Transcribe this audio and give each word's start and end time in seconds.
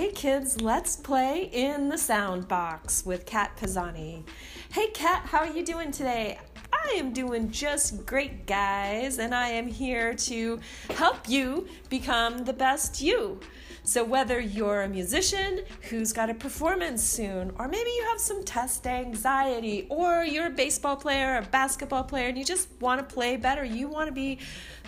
Hey 0.00 0.12
kids, 0.12 0.62
let's 0.62 0.96
play 0.96 1.50
in 1.52 1.90
the 1.90 1.98
sound 1.98 2.48
box 2.48 3.04
with 3.04 3.26
Kat 3.26 3.54
Pisani. 3.58 4.24
Hey 4.72 4.86
Kat, 4.94 5.26
how 5.26 5.40
are 5.40 5.52
you 5.52 5.62
doing 5.62 5.90
today? 5.90 6.38
I 6.72 6.94
am 6.94 7.12
doing 7.12 7.50
just 7.50 8.06
great, 8.06 8.46
guys, 8.46 9.18
and 9.18 9.34
I 9.34 9.48
am 9.48 9.68
here 9.68 10.14
to 10.14 10.58
help 10.96 11.28
you 11.28 11.68
become 11.90 12.46
the 12.46 12.54
best 12.54 13.02
you. 13.02 13.40
So, 13.82 14.02
whether 14.02 14.40
you're 14.40 14.82
a 14.82 14.88
musician 14.88 15.64
who's 15.90 16.14
got 16.14 16.30
a 16.30 16.34
performance 16.34 17.02
soon, 17.02 17.52
or 17.58 17.68
maybe 17.68 17.90
you 17.90 18.06
have 18.08 18.20
some 18.20 18.42
test 18.42 18.86
anxiety, 18.86 19.86
or 19.90 20.24
you're 20.24 20.46
a 20.46 20.50
baseball 20.50 20.96
player, 20.96 21.36
a 21.36 21.42
basketball 21.42 22.04
player, 22.04 22.28
and 22.28 22.38
you 22.38 22.44
just 22.44 22.68
want 22.80 23.06
to 23.06 23.14
play 23.14 23.36
better, 23.36 23.64
you 23.64 23.88
want 23.88 24.06
to 24.08 24.12
be 24.12 24.38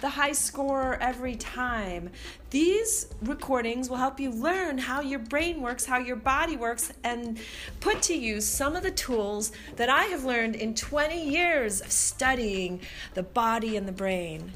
the 0.02 0.10
high 0.10 0.32
score 0.32 0.98
every 1.00 1.36
time. 1.36 2.10
These 2.50 3.06
recordings 3.22 3.88
will 3.88 3.96
help 3.96 4.18
you 4.20 4.30
learn 4.30 4.76
how 4.76 5.00
your 5.00 5.20
brain 5.20 5.62
works, 5.62 5.86
how 5.86 5.98
your 5.98 6.16
body 6.16 6.56
works, 6.56 6.92
and 7.04 7.40
put 7.80 8.02
to 8.02 8.14
use 8.14 8.44
some 8.44 8.76
of 8.76 8.82
the 8.82 8.90
tools 8.90 9.52
that 9.76 9.88
I 9.88 10.04
have 10.06 10.24
learned 10.24 10.56
in 10.56 10.74
20 10.74 11.24
years 11.24 11.80
of 11.80 11.92
studying 11.92 12.80
the 13.14 13.22
body 13.22 13.76
and 13.76 13.86
the 13.88 13.92
brain. 13.92 14.52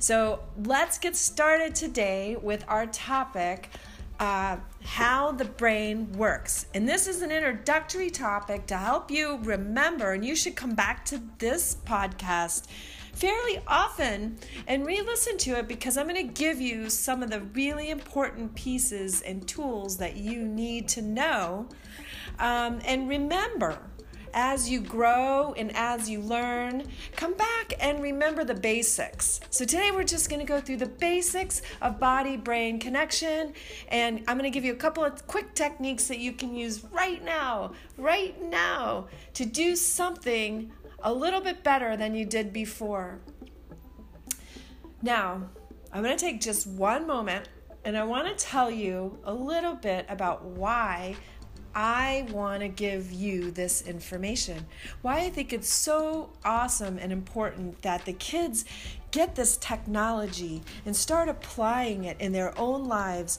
So 0.00 0.40
let's 0.64 0.98
get 0.98 1.16
started 1.16 1.74
today 1.74 2.36
with 2.42 2.64
our 2.68 2.86
topic. 2.86 3.70
Uh, 4.18 4.58
how 4.84 5.32
the 5.32 5.46
brain 5.46 6.12
works. 6.12 6.66
And 6.74 6.86
this 6.86 7.06
is 7.06 7.22
an 7.22 7.32
introductory 7.32 8.10
topic 8.10 8.66
to 8.66 8.76
help 8.76 9.10
you 9.10 9.38
remember, 9.42 10.12
and 10.12 10.22
you 10.22 10.36
should 10.36 10.56
come 10.56 10.74
back 10.74 11.06
to 11.06 11.22
this 11.38 11.78
podcast 11.86 12.66
fairly 13.20 13.60
often 13.66 14.38
and 14.66 14.86
re 14.86 15.02
listen 15.02 15.36
to 15.36 15.58
it 15.58 15.68
because 15.68 15.98
I'm 15.98 16.08
going 16.08 16.26
to 16.26 16.32
give 16.32 16.58
you 16.58 16.88
some 16.88 17.22
of 17.22 17.30
the 17.30 17.40
really 17.40 17.90
important 17.90 18.54
pieces 18.54 19.20
and 19.20 19.46
tools 19.46 19.98
that 19.98 20.16
you 20.16 20.42
need 20.42 20.88
to 20.88 21.02
know 21.02 21.68
um, 22.38 22.80
and 22.86 23.08
remember 23.10 23.78
as 24.32 24.70
you 24.70 24.80
grow 24.80 25.52
and 25.56 25.74
as 25.76 26.08
you 26.08 26.20
learn, 26.20 26.84
come 27.16 27.34
back 27.34 27.74
and 27.80 28.02
remember 28.02 28.44
the 28.44 28.54
basics. 28.54 29.40
So, 29.50 29.64
today 29.64 29.90
we're 29.90 30.04
just 30.04 30.30
going 30.30 30.40
to 30.40 30.46
go 30.46 30.60
through 30.60 30.76
the 30.76 30.86
basics 30.86 31.62
of 31.82 31.98
body 31.98 32.36
brain 32.36 32.78
connection, 32.78 33.52
and 33.88 34.22
I'm 34.28 34.38
going 34.38 34.50
to 34.50 34.54
give 34.54 34.64
you 34.64 34.72
a 34.72 34.76
couple 34.76 35.04
of 35.04 35.26
quick 35.26 35.54
techniques 35.54 36.06
that 36.08 36.18
you 36.18 36.32
can 36.32 36.54
use 36.54 36.84
right 36.92 37.22
now, 37.24 37.72
right 37.98 38.40
now, 38.42 39.08
to 39.34 39.44
do 39.44 39.76
something 39.76 40.70
a 41.02 41.12
little 41.12 41.40
bit 41.40 41.62
better 41.62 41.96
than 41.96 42.14
you 42.14 42.24
did 42.24 42.52
before. 42.52 43.20
Now, 45.02 45.48
I'm 45.92 46.02
going 46.02 46.16
to 46.16 46.24
take 46.24 46.40
just 46.40 46.66
one 46.66 47.06
moment 47.06 47.48
and 47.84 47.96
I 47.96 48.04
want 48.04 48.28
to 48.28 48.44
tell 48.44 48.70
you 48.70 49.18
a 49.24 49.32
little 49.32 49.74
bit 49.74 50.04
about 50.08 50.44
why 50.44 51.16
I 51.74 52.26
want 52.30 52.60
to 52.62 52.68
give 52.68 53.12
you 53.12 53.50
this 53.50 53.82
information. 53.82 54.66
Why 55.02 55.20
I 55.20 55.30
think 55.30 55.52
it's 55.52 55.72
so 55.72 56.30
awesome 56.44 56.98
and 56.98 57.12
important 57.12 57.80
that 57.82 58.04
the 58.04 58.12
kids 58.12 58.64
get 59.12 59.34
this 59.34 59.56
technology 59.56 60.62
and 60.84 60.94
start 60.94 61.28
applying 61.28 62.04
it 62.04 62.20
in 62.20 62.32
their 62.32 62.58
own 62.58 62.84
lives 62.84 63.38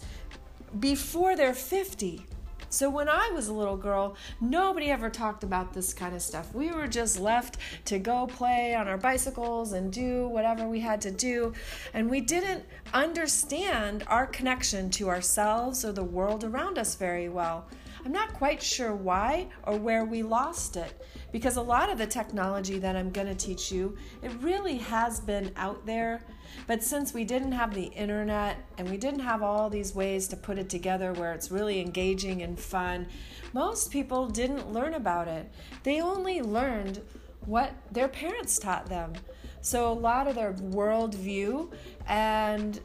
before 0.80 1.36
they're 1.36 1.54
50. 1.54 2.26
So 2.72 2.90
when 2.90 3.10
I 3.10 3.30
was 3.34 3.50
a 3.50 3.54
little 3.54 3.76
girl, 3.76 4.16
nobody 4.40 4.90
ever 4.92 5.10
talked 5.10 5.44
about 5.44 5.74
this 5.74 5.94
kind 5.94 6.16
of 6.16 6.22
stuff. 6.22 6.56
We 6.56 6.72
were 6.72 6.88
just 6.88 7.20
left 7.20 7.58
to 7.84 8.00
go 8.00 8.28
play 8.28 8.74
on 8.74 8.88
our 8.88 8.98
bicycles 8.98 9.74
and 9.74 9.92
do 9.92 10.30
whatever 10.30 10.66
we 10.66 10.80
had 10.80 11.02
to 11.02 11.12
do, 11.12 11.52
and 11.94 12.10
we 12.10 12.22
didn't 12.22 12.64
understand 12.94 14.06
our 14.08 14.26
connection 14.26 14.90
to 14.92 15.10
ourselves 15.10 15.84
or 15.84 15.92
the 15.92 16.06
world 16.06 16.46
around 16.46 16.78
us 16.78 16.96
very 16.96 17.28
well. 17.28 17.68
I'm 18.04 18.12
not 18.12 18.34
quite 18.34 18.64
sure 18.64 18.96
why 18.96 19.48
or 19.64 19.78
where 19.78 20.06
we 20.06 20.24
lost 20.24 20.76
it 20.76 21.06
because 21.32 21.58
a 21.58 21.62
lot 21.62 21.90
of 21.92 22.00
the 22.00 22.08
technology 22.08 22.80
that 22.80 22.96
I'm 22.96 23.12
going 23.12 23.28
to 23.28 23.36
teach 23.36 23.72
you, 23.72 23.96
it 24.24 24.32
really 24.42 24.78
has 24.78 25.20
been 25.20 25.52
out 25.56 25.86
there. 25.86 26.24
But 26.66 26.84
since 26.84 27.14
we 27.14 27.24
didn't 27.24 27.52
have 27.52 27.76
the 27.76 27.86
internet 27.86 28.58
and 28.78 28.90
we 28.90 28.98
didn't 28.98 29.20
have 29.20 29.44
all 29.44 29.70
these 29.70 29.94
ways 29.94 30.28
to 30.30 30.36
put 30.36 30.58
it 30.58 30.68
together 30.68 31.14
where 31.14 31.34
it's 31.34 31.52
really 31.52 31.80
engaging 31.80 32.42
and 32.42 32.60
fun, 32.60 33.08
most 33.54 33.92
people 33.92 34.28
didn't 34.28 34.74
learn 34.74 34.96
about 34.96 35.28
it. 35.28 35.52
They 35.84 36.02
only 36.02 36.42
learned 36.42 37.02
what 37.46 37.74
their 37.92 38.08
parents 38.08 38.58
taught 38.58 38.88
them. 38.88 39.14
So 39.62 39.92
a 39.92 39.94
lot 39.94 40.28
of 40.28 40.36
their 40.36 40.54
worldview 40.54 41.72
and 42.08 42.80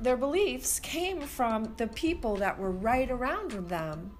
their 0.00 0.16
beliefs 0.16 0.78
came 0.80 1.22
from 1.22 1.74
the 1.78 1.86
people 1.86 2.36
that 2.36 2.58
were 2.58 2.70
right 2.70 3.10
around 3.10 3.52
them. 3.68 4.12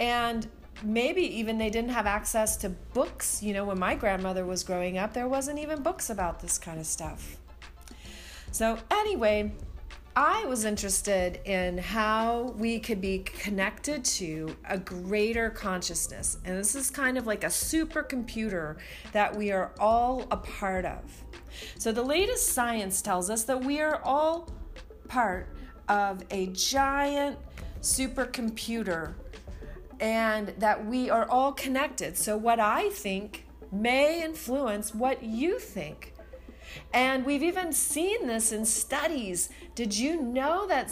And 0.00 0.46
maybe 0.82 1.22
even 1.38 1.58
they 1.58 1.70
didn't 1.70 1.90
have 1.90 2.06
access 2.06 2.56
to 2.58 2.70
books. 2.70 3.42
You 3.42 3.54
know, 3.54 3.64
when 3.64 3.78
my 3.78 3.94
grandmother 3.94 4.44
was 4.44 4.62
growing 4.62 4.98
up, 4.98 5.12
there 5.12 5.28
wasn't 5.28 5.58
even 5.58 5.82
books 5.82 6.10
about 6.10 6.40
this 6.40 6.58
kind 6.58 6.80
of 6.80 6.86
stuff. 6.86 7.36
So, 8.50 8.78
anyway, 8.90 9.52
I 10.16 10.44
was 10.44 10.64
interested 10.64 11.40
in 11.44 11.76
how 11.78 12.54
we 12.56 12.78
could 12.78 13.00
be 13.00 13.18
connected 13.18 14.04
to 14.04 14.56
a 14.68 14.78
greater 14.78 15.50
consciousness. 15.50 16.38
And 16.44 16.56
this 16.56 16.76
is 16.76 16.88
kind 16.88 17.18
of 17.18 17.26
like 17.26 17.42
a 17.42 17.48
supercomputer 17.48 18.76
that 19.10 19.34
we 19.34 19.50
are 19.50 19.72
all 19.80 20.24
a 20.30 20.36
part 20.36 20.84
of. 20.84 21.02
So, 21.78 21.90
the 21.90 22.02
latest 22.02 22.52
science 22.52 23.02
tells 23.02 23.28
us 23.28 23.42
that 23.44 23.64
we 23.64 23.80
are 23.80 24.00
all 24.04 24.48
part 25.08 25.48
of 25.88 26.22
a 26.30 26.46
giant 26.48 27.36
supercomputer 27.80 29.14
and 30.00 30.48
that 30.58 30.86
we 30.86 31.10
are 31.10 31.28
all 31.28 31.52
connected. 31.52 32.16
So, 32.16 32.36
what 32.36 32.60
I 32.60 32.90
think 32.90 33.46
may 33.72 34.22
influence 34.22 34.94
what 34.94 35.22
you 35.22 35.58
think. 35.58 36.14
And 36.92 37.24
we've 37.24 37.42
even 37.42 37.72
seen 37.72 38.26
this 38.26 38.52
in 38.52 38.64
studies. 38.64 39.50
Did 39.74 39.96
you 39.96 40.20
know 40.20 40.66
that 40.66 40.86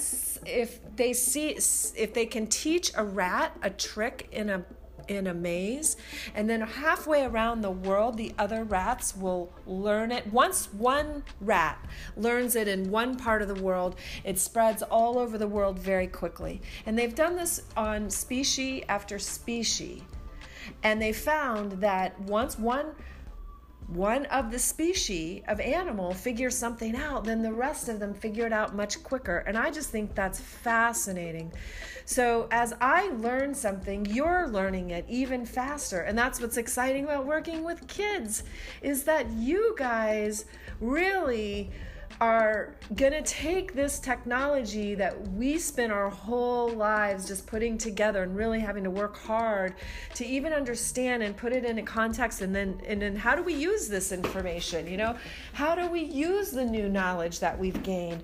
if 0.46 0.80
they 0.96 1.12
see 1.12 1.48
if 1.50 2.14
they 2.14 2.26
can 2.26 2.46
teach 2.46 2.92
a 2.96 3.04
rat 3.04 3.56
a 3.62 3.70
trick 3.70 4.28
in 4.32 4.50
a 4.50 4.64
in 5.08 5.26
a 5.26 5.34
maze. 5.34 5.96
And 6.34 6.48
then 6.48 6.60
halfway 6.60 7.24
around 7.24 7.60
the 7.60 7.70
world 7.70 8.16
the 8.16 8.34
other 8.38 8.64
rats 8.64 9.16
will 9.16 9.52
learn 9.66 10.12
it. 10.12 10.32
Once 10.32 10.72
one 10.72 11.22
rat 11.40 11.78
learns 12.16 12.56
it 12.56 12.68
in 12.68 12.90
one 12.90 13.16
part 13.16 13.42
of 13.42 13.48
the 13.48 13.62
world 13.62 13.96
it 14.24 14.38
spreads 14.38 14.82
all 14.82 15.18
over 15.18 15.38
the 15.38 15.48
world 15.48 15.78
very 15.78 16.06
quickly. 16.06 16.60
And 16.86 16.98
they've 16.98 17.14
done 17.14 17.36
this 17.36 17.62
on 17.76 18.10
species 18.10 18.84
after 18.88 19.18
species. 19.18 20.02
And 20.82 21.00
they 21.00 21.12
found 21.12 21.72
that 21.80 22.18
once 22.20 22.58
one 22.58 22.94
one 23.94 24.26
of 24.26 24.50
the 24.50 24.58
species 24.58 25.42
of 25.48 25.60
animal 25.60 26.14
figures 26.14 26.56
something 26.56 26.96
out, 26.96 27.24
then 27.24 27.42
the 27.42 27.52
rest 27.52 27.88
of 27.88 28.00
them 28.00 28.14
figure 28.14 28.46
it 28.46 28.52
out 28.52 28.74
much 28.74 29.02
quicker. 29.02 29.38
And 29.38 29.56
I 29.56 29.70
just 29.70 29.90
think 29.90 30.14
that's 30.14 30.40
fascinating. 30.40 31.52
So 32.04 32.48
as 32.50 32.74
I 32.80 33.08
learn 33.10 33.54
something, 33.54 34.06
you're 34.06 34.48
learning 34.48 34.90
it 34.90 35.04
even 35.08 35.44
faster. 35.44 36.00
And 36.00 36.16
that's 36.16 36.40
what's 36.40 36.56
exciting 36.56 37.04
about 37.04 37.26
working 37.26 37.64
with 37.64 37.86
kids 37.86 38.44
is 38.80 39.04
that 39.04 39.30
you 39.30 39.74
guys 39.78 40.46
really 40.80 41.70
are 42.20 42.74
going 42.94 43.12
to 43.12 43.22
take 43.22 43.74
this 43.74 43.98
technology 43.98 44.94
that 44.94 45.28
we 45.32 45.58
spend 45.58 45.92
our 45.92 46.10
whole 46.10 46.68
lives 46.70 47.26
just 47.26 47.46
putting 47.46 47.78
together 47.78 48.22
and 48.22 48.36
really 48.36 48.60
having 48.60 48.84
to 48.84 48.90
work 48.90 49.16
hard 49.16 49.74
to 50.14 50.26
even 50.26 50.52
understand 50.52 51.22
and 51.22 51.36
put 51.36 51.52
it 51.52 51.64
in 51.64 51.78
a 51.78 51.82
context 51.82 52.42
and 52.42 52.54
then 52.54 52.80
and 52.86 53.02
then 53.02 53.16
how 53.16 53.34
do 53.34 53.42
we 53.42 53.54
use 53.54 53.88
this 53.88 54.12
information 54.12 54.86
you 54.86 54.96
know? 54.96 55.16
How 55.52 55.74
do 55.74 55.88
we 55.88 56.00
use 56.00 56.50
the 56.50 56.64
new 56.64 56.88
knowledge 56.88 57.40
that 57.40 57.58
we've 57.58 57.82
gained? 57.82 58.22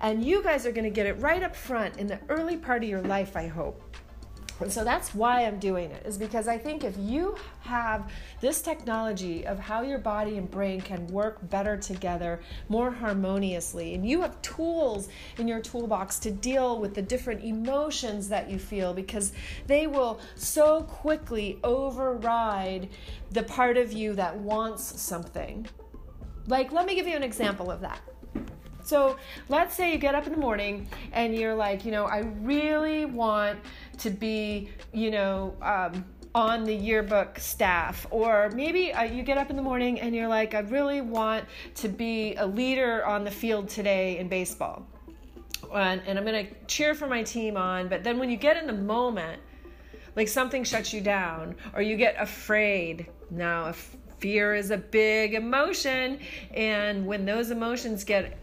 And 0.00 0.24
you 0.24 0.42
guys 0.42 0.66
are 0.66 0.72
going 0.72 0.84
to 0.84 0.90
get 0.90 1.06
it 1.06 1.14
right 1.14 1.42
up 1.42 1.56
front 1.56 1.96
in 1.96 2.06
the 2.06 2.20
early 2.28 2.56
part 2.56 2.82
of 2.82 2.88
your 2.88 3.02
life 3.02 3.36
i 3.36 3.46
hope 3.46 3.87
and 4.60 4.72
so 4.72 4.84
that's 4.84 5.14
why 5.14 5.44
I'm 5.44 5.58
doing 5.58 5.90
it, 5.90 6.04
is 6.04 6.18
because 6.18 6.48
I 6.48 6.58
think 6.58 6.84
if 6.84 6.96
you 6.98 7.36
have 7.60 8.10
this 8.40 8.60
technology 8.60 9.46
of 9.46 9.58
how 9.58 9.82
your 9.82 9.98
body 9.98 10.36
and 10.36 10.50
brain 10.50 10.80
can 10.80 11.06
work 11.08 11.38
better 11.48 11.76
together, 11.76 12.40
more 12.68 12.90
harmoniously, 12.90 13.94
and 13.94 14.08
you 14.08 14.20
have 14.20 14.40
tools 14.42 15.08
in 15.38 15.46
your 15.46 15.60
toolbox 15.60 16.18
to 16.20 16.30
deal 16.30 16.78
with 16.78 16.94
the 16.94 17.02
different 17.02 17.44
emotions 17.44 18.28
that 18.28 18.50
you 18.50 18.58
feel, 18.58 18.92
because 18.92 19.32
they 19.66 19.86
will 19.86 20.20
so 20.34 20.82
quickly 20.82 21.58
override 21.62 22.88
the 23.30 23.42
part 23.42 23.76
of 23.76 23.92
you 23.92 24.14
that 24.14 24.36
wants 24.36 25.00
something. 25.00 25.66
Like, 26.46 26.72
let 26.72 26.86
me 26.86 26.94
give 26.94 27.06
you 27.06 27.14
an 27.14 27.22
example 27.22 27.70
of 27.70 27.80
that. 27.82 28.00
So 28.82 29.18
let's 29.50 29.74
say 29.74 29.92
you 29.92 29.98
get 29.98 30.14
up 30.14 30.26
in 30.26 30.32
the 30.32 30.38
morning 30.38 30.88
and 31.12 31.34
you're 31.34 31.54
like, 31.54 31.84
you 31.84 31.92
know, 31.92 32.06
I 32.06 32.20
really 32.40 33.04
want 33.04 33.58
to 33.98 34.10
be, 34.10 34.70
you 34.92 35.10
know, 35.10 35.54
um, 35.62 36.04
on 36.34 36.64
the 36.64 36.74
yearbook 36.74 37.38
staff 37.38 38.06
or 38.10 38.50
maybe 38.54 38.92
uh, 38.92 39.02
you 39.02 39.22
get 39.22 39.38
up 39.38 39.48
in 39.50 39.56
the 39.56 39.62
morning 39.62 39.98
and 39.98 40.14
you're 40.14 40.28
like 40.28 40.54
i 40.54 40.58
really 40.58 41.00
want 41.00 41.42
to 41.74 41.88
be 41.88 42.34
a 42.34 42.46
leader 42.46 43.04
on 43.06 43.24
the 43.24 43.30
field 43.30 43.66
today 43.66 44.18
in 44.18 44.28
baseball 44.28 44.86
and, 45.74 46.02
and 46.06 46.18
I'm 46.18 46.24
going 46.24 46.46
to 46.46 46.54
cheer 46.66 46.94
for 46.94 47.06
my 47.06 47.22
team 47.22 47.56
on. 47.56 47.88
But 47.88 48.04
then 48.04 48.18
when 48.18 48.30
you 48.30 48.36
get 48.36 48.56
in 48.56 48.66
the 48.66 48.72
moment, 48.72 49.40
like 50.16 50.28
something 50.28 50.64
shuts 50.64 50.92
you 50.92 51.00
down 51.00 51.54
or 51.74 51.82
you 51.82 51.96
get 51.96 52.20
afraid. 52.20 53.08
Now, 53.30 53.72
fear 54.18 54.54
is 54.54 54.70
a 54.70 54.78
big 54.78 55.34
emotion, 55.34 56.18
and 56.54 57.06
when 57.06 57.24
those 57.24 57.50
emotions 57.50 58.04
get 58.04 58.38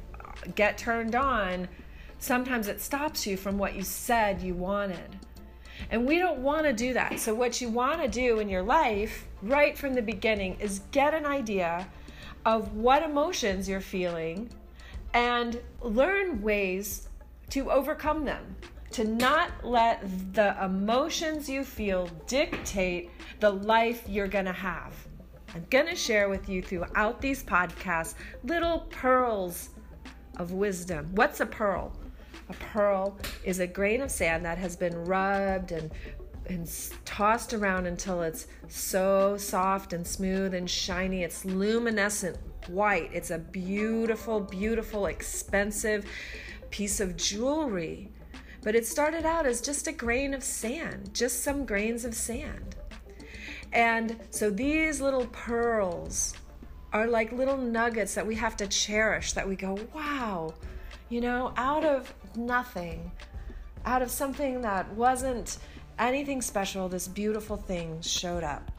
get 0.54 0.78
turned 0.78 1.16
on, 1.16 1.68
sometimes 2.20 2.68
it 2.68 2.80
stops 2.80 3.26
you 3.26 3.36
from 3.36 3.58
what 3.58 3.76
you 3.76 3.82
said 3.82 4.42
you 4.42 4.54
wanted. 4.54 5.18
And 5.92 6.08
we 6.08 6.20
don't 6.20 6.40
want 6.40 6.66
to 6.66 6.74
do 6.74 6.94
that. 6.94 7.20
So, 7.20 7.34
what 7.34 7.62
you 7.62 7.70
want 7.70 8.02
to 8.02 8.08
do 8.08 8.40
in 8.40 8.50
your 8.50 8.64
life 8.64 9.26
right 9.42 9.78
from 9.78 9.94
the 9.94 10.02
beginning 10.02 10.58
is 10.60 10.80
get 10.92 11.14
an 11.14 11.26
idea 11.26 11.88
of 12.46 12.74
what 12.76 13.04
emotions 13.04 13.68
you're 13.68 13.82
feeling 13.82 14.50
and 15.14 15.60
learn 15.82 16.42
ways 16.42 17.10
to 17.50 17.72
overcome 17.72 18.26
them. 18.26 18.56
To 18.92 19.04
not 19.04 19.52
let 19.64 20.02
the 20.34 20.56
emotions 20.64 21.50
you 21.50 21.64
feel 21.66 22.08
dictate 22.28 23.10
the 23.42 23.50
life 23.50 24.08
you're 24.08 24.28
going 24.28 24.46
to 24.46 24.54
have. 24.54 24.94
I'm 25.54 25.66
going 25.70 25.88
to 25.88 25.96
share 25.96 26.30
with 26.30 26.48
you 26.48 26.62
throughout 26.62 27.20
these 27.20 27.44
podcasts 27.44 28.16
little 28.44 28.82
pearls 28.90 29.70
of 30.38 30.52
wisdom. 30.52 31.10
What's 31.14 31.40
a 31.40 31.46
pearl? 31.46 31.92
A 32.50 32.54
pearl 32.54 33.18
is 33.44 33.60
a 33.60 33.68
grain 33.68 34.02
of 34.02 34.12
sand 34.12 34.46
that 34.46 34.58
has 34.58 34.76
been 34.76 34.96
rubbed 35.06 35.72
and 35.72 35.92
and 36.48 36.70
tossed 37.06 37.54
around 37.54 37.88
until 37.88 38.22
it's 38.22 38.48
so 38.68 39.36
soft 39.36 39.94
and 39.94 40.06
smooth 40.06 40.54
and 40.54 40.70
shiny. 40.70 41.24
It's 41.24 41.44
luminescent 41.44 42.38
white. 42.68 43.10
It's 43.14 43.32
a 43.32 43.40
beautiful, 43.40 44.40
beautiful, 44.40 45.08
expensive 45.08 46.06
piece 46.70 47.00
of 47.00 47.18
jewelry. 47.18 48.12
But 48.62 48.76
it 48.76 48.86
started 48.86 49.26
out 49.26 49.46
as 49.46 49.62
just 49.62 49.88
a 49.88 49.92
grain 49.92 50.34
of 50.34 50.44
sand, 50.44 51.14
just 51.14 51.44
some 51.44 51.66
grains 51.66 52.06
of 52.06 52.16
sand. 52.16 52.76
And 53.74 54.20
so 54.30 54.50
these 54.50 55.02
little 55.02 55.28
pearls 55.28 56.34
are 56.94 57.08
like 57.08 57.32
little 57.32 57.58
nuggets 57.58 58.16
that 58.16 58.26
we 58.26 58.36
have 58.36 58.56
to 58.58 58.68
cherish, 58.68 59.34
that 59.34 59.48
we 59.48 59.56
go, 59.56 59.78
wow, 59.94 60.54
you 61.10 61.22
know, 61.22 61.54
out 61.58 61.84
of 61.84 62.14
nothing, 62.38 63.12
out 63.86 64.02
of 64.02 64.10
something 64.12 64.62
that 64.62 64.92
wasn't 64.94 65.58
anything 66.00 66.42
special, 66.42 66.90
this 66.90 67.08
beautiful 67.08 67.58
thing 67.58 68.02
showed 68.02 68.44
up. 68.44 68.72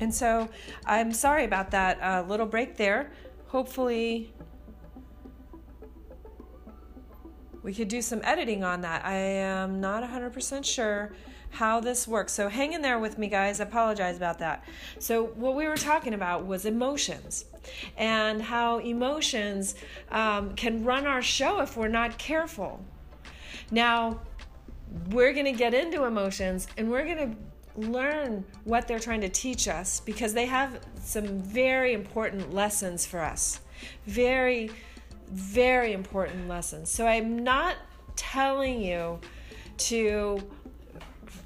And 0.00 0.14
so 0.14 0.48
I'm 0.84 1.12
sorry 1.12 1.44
about 1.44 1.70
that 1.70 2.00
uh, 2.00 2.24
little 2.28 2.46
break 2.46 2.76
there. 2.76 3.10
Hopefully, 3.48 4.32
we 7.62 7.74
could 7.74 7.88
do 7.88 8.02
some 8.02 8.20
editing 8.22 8.62
on 8.62 8.82
that. 8.82 9.04
I 9.04 9.16
am 9.16 9.80
not 9.80 10.02
100% 10.02 10.64
sure 10.64 11.12
how 11.50 11.80
this 11.80 12.06
works. 12.06 12.32
So 12.32 12.48
hang 12.48 12.74
in 12.74 12.82
there 12.82 12.98
with 12.98 13.18
me, 13.18 13.28
guys. 13.28 13.60
I 13.60 13.64
apologize 13.64 14.16
about 14.16 14.38
that. 14.40 14.64
So, 14.98 15.26
what 15.26 15.54
we 15.54 15.66
were 15.66 15.76
talking 15.76 16.14
about 16.14 16.44
was 16.44 16.66
emotions 16.66 17.46
and 17.96 18.42
how 18.42 18.78
emotions 18.78 19.74
um, 20.10 20.54
can 20.54 20.84
run 20.84 21.06
our 21.06 21.22
show 21.22 21.60
if 21.60 21.76
we're 21.76 21.88
not 21.88 22.18
careful. 22.18 22.84
Now, 23.70 24.20
we're 25.10 25.32
going 25.32 25.46
to 25.46 25.52
get 25.52 25.74
into 25.74 26.04
emotions 26.04 26.68
and 26.76 26.90
we're 26.90 27.04
going 27.04 27.32
to 27.32 27.36
learn 27.76 28.44
what 28.64 28.88
they're 28.88 28.98
trying 28.98 29.20
to 29.20 29.28
teach 29.28 29.68
us 29.68 30.00
because 30.00 30.34
they 30.34 30.46
have 30.46 30.80
some 31.02 31.26
very 31.40 31.92
important 31.92 32.52
lessons 32.52 33.06
for 33.06 33.20
us. 33.20 33.60
Very, 34.06 34.70
very 35.30 35.92
important 35.92 36.48
lessons. 36.48 36.90
So 36.90 37.06
I'm 37.06 37.42
not 37.42 37.76
telling 38.16 38.80
you 38.82 39.20
to 39.78 40.42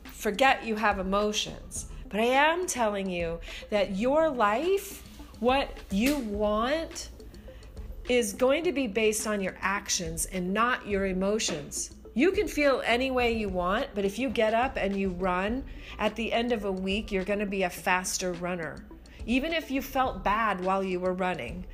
forget 0.05 0.65
you 0.65 0.77
have 0.77 0.99
emotions, 0.99 1.87
but 2.09 2.21
I 2.21 2.25
am 2.25 2.67
telling 2.67 3.09
you 3.09 3.41
that 3.71 3.97
your 3.97 4.31
life, 4.31 5.03
what 5.41 5.69
you 5.91 6.19
want, 6.19 7.09
is 8.09 8.33
going 8.33 8.65
to 8.65 8.73
be 8.73 8.87
based 8.87 9.26
on 9.26 9.41
your 9.41 9.56
actions 9.61 10.26
and 10.26 10.53
not 10.53 10.87
your 10.87 11.06
emotions. 11.06 11.94
You 12.20 12.32
can 12.32 12.49
feel 12.49 12.82
any 12.84 13.11
way 13.11 13.32
you 13.32 13.49
want, 13.49 13.87
but 13.94 14.05
if 14.05 14.19
you 14.19 14.28
get 14.28 14.52
up 14.52 14.76
and 14.76 14.94
you 14.94 15.08
run, 15.08 15.64
at 15.99 16.17
the 16.17 16.34
end 16.34 16.52
of 16.52 16.67
a 16.67 16.70
week, 16.70 17.11
you're 17.11 17.25
going 17.25 17.38
to 17.38 17.46
be 17.46 17.62
a 17.62 17.70
faster 17.70 18.34
runner. 18.34 18.84
Even 19.25 19.55
if 19.55 19.70
you 19.70 19.81
felt 19.81 20.22
bad 20.22 20.62
while 20.62 20.84
you 20.84 21.00
were 21.00 21.14
running, 21.14 21.64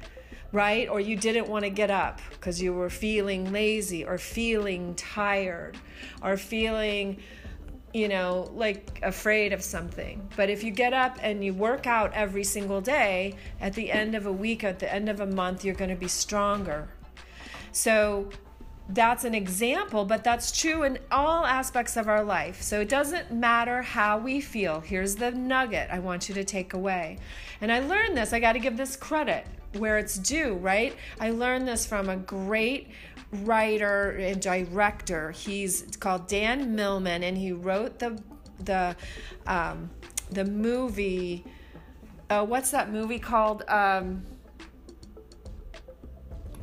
right? 0.52 0.88
Or 0.88 1.00
you 1.00 1.16
didn't 1.16 1.48
want 1.48 1.64
to 1.64 1.70
get 1.70 1.90
up 1.90 2.20
because 2.30 2.62
you 2.62 2.72
were 2.72 2.90
feeling 2.90 3.50
lazy 3.50 4.04
or 4.04 4.18
feeling 4.18 4.94
tired 4.94 5.78
or 6.22 6.36
feeling, 6.36 7.20
you 7.92 8.06
know, 8.06 8.48
like 8.54 9.00
afraid 9.02 9.52
of 9.52 9.64
something. 9.64 10.30
But 10.36 10.48
if 10.48 10.62
you 10.62 10.70
get 10.70 10.92
up 10.92 11.18
and 11.22 11.44
you 11.44 11.54
work 11.54 11.88
out 11.88 12.12
every 12.14 12.44
single 12.44 12.80
day, 12.80 13.34
at 13.60 13.72
the 13.72 13.90
end 13.90 14.14
of 14.14 14.26
a 14.26 14.32
week, 14.32 14.62
at 14.62 14.78
the 14.78 14.94
end 14.94 15.08
of 15.08 15.18
a 15.18 15.26
month, 15.26 15.64
you're 15.64 15.74
going 15.74 15.90
to 15.90 15.96
be 15.96 16.06
stronger. 16.06 16.88
So 17.72 18.30
that's 18.88 19.24
an 19.24 19.34
example, 19.34 20.04
but 20.04 20.22
that's 20.22 20.56
true 20.56 20.84
in 20.84 20.98
all 21.10 21.44
aspects 21.44 21.96
of 21.96 22.08
our 22.08 22.22
life. 22.22 22.62
So 22.62 22.80
it 22.80 22.88
doesn't 22.88 23.32
matter 23.32 23.82
how 23.82 24.18
we 24.18 24.40
feel. 24.40 24.80
Here's 24.80 25.16
the 25.16 25.32
nugget 25.32 25.88
I 25.90 25.98
want 25.98 26.28
you 26.28 26.34
to 26.36 26.44
take 26.44 26.72
away. 26.72 27.18
And 27.60 27.72
I 27.72 27.80
learned 27.80 28.16
this, 28.16 28.32
I 28.32 28.38
got 28.38 28.52
to 28.52 28.58
give 28.60 28.76
this 28.76 28.96
credit 28.96 29.46
where 29.78 29.98
it's 29.98 30.16
due, 30.16 30.54
right? 30.54 30.94
I 31.20 31.30
learned 31.30 31.66
this 31.66 31.84
from 31.84 32.08
a 32.08 32.16
great 32.16 32.90
writer 33.32 34.10
and 34.10 34.40
director. 34.40 35.32
He's 35.32 35.84
called 35.98 36.28
Dan 36.28 36.74
Millman, 36.74 37.22
and 37.22 37.36
he 37.36 37.52
wrote 37.52 37.98
the 37.98 38.20
the 38.60 38.96
um, 39.46 39.90
the 40.30 40.44
movie. 40.44 41.44
Uh, 42.30 42.44
what's 42.44 42.70
that 42.70 42.90
movie 42.90 43.18
called? 43.18 43.64
Um, 43.68 44.24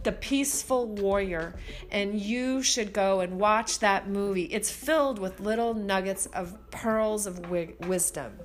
the 0.04 0.12
Peaceful 0.12 0.88
Warrior, 0.88 1.56
and 1.92 2.20
you 2.20 2.62
should 2.62 2.94
go 2.94 3.22
and 3.22 3.40
watch 3.40 3.80
that 3.80 4.10
movie. 4.10 4.44
It's 4.44 4.70
filled 4.70 5.20
with 5.20 5.40
little 5.40 5.74
nuggets 5.74 6.26
of 6.28 6.58
pearls 6.72 7.26
of 7.26 7.42
wi- 7.44 7.74
wisdom. 7.82 8.40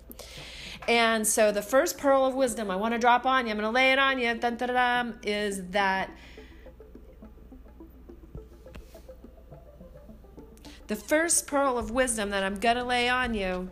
And 0.87 1.27
so, 1.27 1.53
the 1.53 1.63
first 1.63 1.99
pearl 1.99 2.25
of 2.25 2.35
wisdom 2.35 2.71
I 2.71 2.77
want 2.77 2.95
to 2.95 2.99
drop 2.99 3.27
on 3.27 3.47
you, 3.47 3.53
I'm 3.53 3.59
going 3.59 3.69
to 3.69 3.75
lay 3.75 3.93
it 3.93 3.99
on 3.99 4.19
you, 4.19 4.35
dun, 4.35 4.57
dun, 4.57 4.69
dun, 4.69 5.19
is 5.23 5.69
that 5.71 6.11
the 10.87 10.97
first 10.97 11.47
pearl 11.47 11.77
of 11.77 11.91
wisdom 11.91 12.31
that 12.31 12.43
I'm 12.43 12.59
going 12.59 12.77
to 12.77 12.85
lay 12.85 13.09
on 13.09 13.35
you 13.35 13.71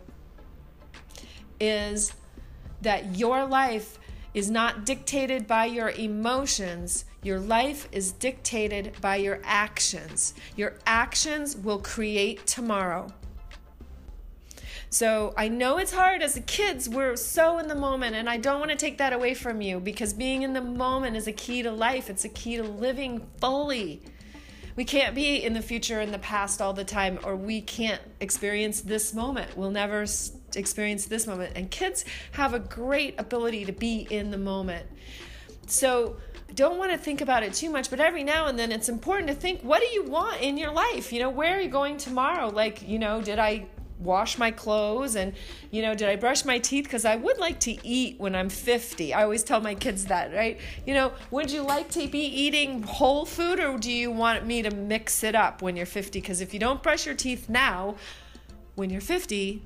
is 1.58 2.12
that 2.82 3.16
your 3.16 3.46
life 3.46 3.98
is 4.34 4.50
not 4.50 4.84
dictated 4.84 5.46
by 5.46 5.64
your 5.64 5.88
emotions. 5.90 7.06
Your 7.26 7.40
life 7.40 7.88
is 7.90 8.12
dictated 8.12 8.92
by 9.00 9.16
your 9.16 9.40
actions. 9.42 10.32
Your 10.54 10.74
actions 10.86 11.56
will 11.56 11.80
create 11.80 12.46
tomorrow. 12.46 13.08
So 14.90 15.34
I 15.36 15.48
know 15.48 15.78
it's 15.78 15.92
hard 15.92 16.22
as 16.22 16.40
kids, 16.46 16.88
we're 16.88 17.16
so 17.16 17.58
in 17.58 17.66
the 17.66 17.74
moment, 17.74 18.14
and 18.14 18.30
I 18.30 18.36
don't 18.36 18.60
want 18.60 18.70
to 18.70 18.76
take 18.76 18.98
that 18.98 19.12
away 19.12 19.34
from 19.34 19.60
you 19.60 19.80
because 19.80 20.12
being 20.12 20.42
in 20.42 20.52
the 20.52 20.60
moment 20.60 21.16
is 21.16 21.26
a 21.26 21.32
key 21.32 21.64
to 21.64 21.72
life, 21.72 22.08
it's 22.08 22.24
a 22.24 22.28
key 22.28 22.58
to 22.58 22.62
living 22.62 23.26
fully. 23.40 24.02
We 24.76 24.84
can't 24.84 25.16
be 25.16 25.42
in 25.42 25.52
the 25.52 25.62
future 25.62 25.98
and 25.98 26.14
the 26.14 26.20
past 26.20 26.62
all 26.62 26.74
the 26.74 26.84
time, 26.84 27.18
or 27.24 27.34
we 27.34 27.60
can't 27.60 28.02
experience 28.20 28.82
this 28.82 29.12
moment. 29.12 29.56
We'll 29.56 29.72
never 29.72 30.06
experience 30.54 31.06
this 31.06 31.26
moment. 31.26 31.54
And 31.56 31.72
kids 31.72 32.04
have 32.32 32.54
a 32.54 32.60
great 32.60 33.16
ability 33.18 33.64
to 33.64 33.72
be 33.72 34.06
in 34.08 34.30
the 34.30 34.38
moment. 34.38 34.86
So, 35.66 36.18
don't 36.54 36.78
want 36.78 36.92
to 36.92 36.98
think 36.98 37.20
about 37.20 37.42
it 37.42 37.52
too 37.52 37.70
much, 37.70 37.90
but 37.90 38.00
every 38.00 38.24
now 38.24 38.46
and 38.46 38.58
then 38.58 38.72
it's 38.72 38.88
important 38.88 39.28
to 39.28 39.34
think 39.34 39.62
what 39.62 39.80
do 39.80 39.88
you 39.88 40.04
want 40.04 40.40
in 40.40 40.56
your 40.56 40.72
life? 40.72 41.12
You 41.12 41.20
know, 41.20 41.30
where 41.30 41.56
are 41.56 41.60
you 41.60 41.68
going 41.68 41.98
tomorrow? 41.98 42.48
Like, 42.48 42.86
you 42.86 42.98
know, 42.98 43.20
did 43.20 43.38
I 43.38 43.66
wash 43.98 44.36
my 44.36 44.50
clothes 44.50 45.16
and 45.16 45.32
you 45.70 45.80
know 45.80 45.94
did 45.94 46.06
i 46.06 46.16
brush 46.16 46.44
my 46.44 46.58
teeth? 46.58 46.84
Because 46.84 47.06
i 47.06 47.16
would 47.16 47.38
like 47.38 47.58
to 47.60 47.74
eat 47.82 48.20
when 48.20 48.34
i'm 48.34 48.50
50 48.50 49.14
i 49.14 49.22
always 49.22 49.42
tell 49.42 49.62
my 49.62 49.74
kids 49.74 50.04
that 50.04 50.34
right? 50.34 50.60
You 50.84 50.92
know 50.92 51.12
would 51.30 51.50
you 51.50 51.62
like 51.62 51.88
to 51.92 52.06
be 52.06 52.20
eating 52.20 52.82
whole 52.82 53.24
food 53.24 53.58
or 53.58 53.78
do 53.78 53.90
you 53.90 54.10
want 54.10 54.44
me 54.44 54.60
to 54.60 54.70
mix 54.70 55.24
it 55.24 55.34
up 55.34 55.62
when 55.62 55.76
you're 55.76 55.86
50 55.86 56.20
because 56.20 56.42
if 56.42 56.52
you 56.52 56.60
don't 56.60 56.82
brush 56.82 57.06
your 57.06 57.14
teeth 57.14 57.48
now 57.48 57.96
when 58.74 58.90
you're 58.90 59.00
50 59.00 59.62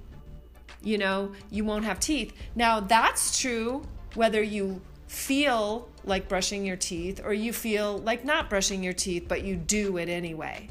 you 0.82 0.98
know 0.98 1.32
you 1.50 1.64
won't 1.64 1.84
have 1.84 2.00
teeth. 2.00 2.32
Now 2.54 2.80
that's 2.80 3.38
true 3.38 3.84
whether 4.14 4.42
you 4.42 4.80
feel 5.10 5.88
like 6.04 6.28
brushing 6.28 6.64
your 6.64 6.76
teeth 6.76 7.20
or 7.24 7.34
you 7.34 7.52
feel 7.52 7.98
like 7.98 8.24
not 8.24 8.48
brushing 8.48 8.80
your 8.80 8.92
teeth, 8.92 9.24
but 9.26 9.42
you 9.42 9.56
do 9.56 9.96
it 9.96 10.08
anyway. 10.08 10.70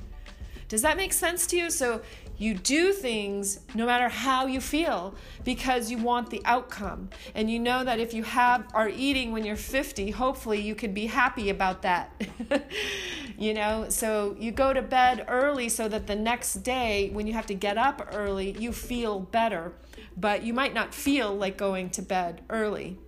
Does 0.69 0.81
that 0.84 0.96
make 0.96 1.12
sense 1.12 1.46
to 1.48 1.58
you? 1.58 1.69
So 1.69 2.01
you 2.38 2.53
do 2.53 2.93
things 2.93 3.60
no 3.75 3.86
matter 3.86 4.08
how 4.08 4.46
you 4.46 4.62
feel 4.62 5.13
because 5.43 5.91
you 5.91 5.98
want 5.98 6.29
the 6.29 6.41
outcome. 6.46 7.10
And 7.36 7.51
you 7.51 7.60
know 7.60 7.84
that 7.84 8.00
if 8.00 8.13
you 8.13 8.24
have 8.24 8.65
are 8.74 8.88
eating 8.88 9.34
when 9.34 9.43
you're 9.43 9.58
50, 9.58 10.12
hopefully 10.12 10.62
you 10.62 10.74
can 10.74 10.93
be 10.93 11.08
happy 11.08 11.50
about 11.50 11.81
that. 11.81 12.10
you 13.38 13.53
know, 13.53 13.88
so 13.89 14.38
you 14.39 14.53
go 14.53 14.72
to 14.72 14.81
bed 14.81 15.25
early 15.27 15.67
so 15.67 15.89
that 15.89 16.08
the 16.08 16.15
next 16.15 16.63
day 16.63 17.10
when 17.12 17.27
you 17.27 17.34
have 17.34 17.48
to 17.48 17.55
get 17.55 17.77
up 17.77 18.08
early, 18.13 18.55
you 18.58 18.72
feel 18.72 19.19
better. 19.19 19.74
But 20.15 20.43
you 20.43 20.53
might 20.53 20.74
not 20.74 20.93
feel 20.93 21.36
like 21.36 21.58
going 21.58 21.89
to 21.89 22.01
bed 22.01 22.41
early 22.50 23.00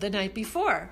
the 0.00 0.10
night 0.10 0.34
before. 0.34 0.90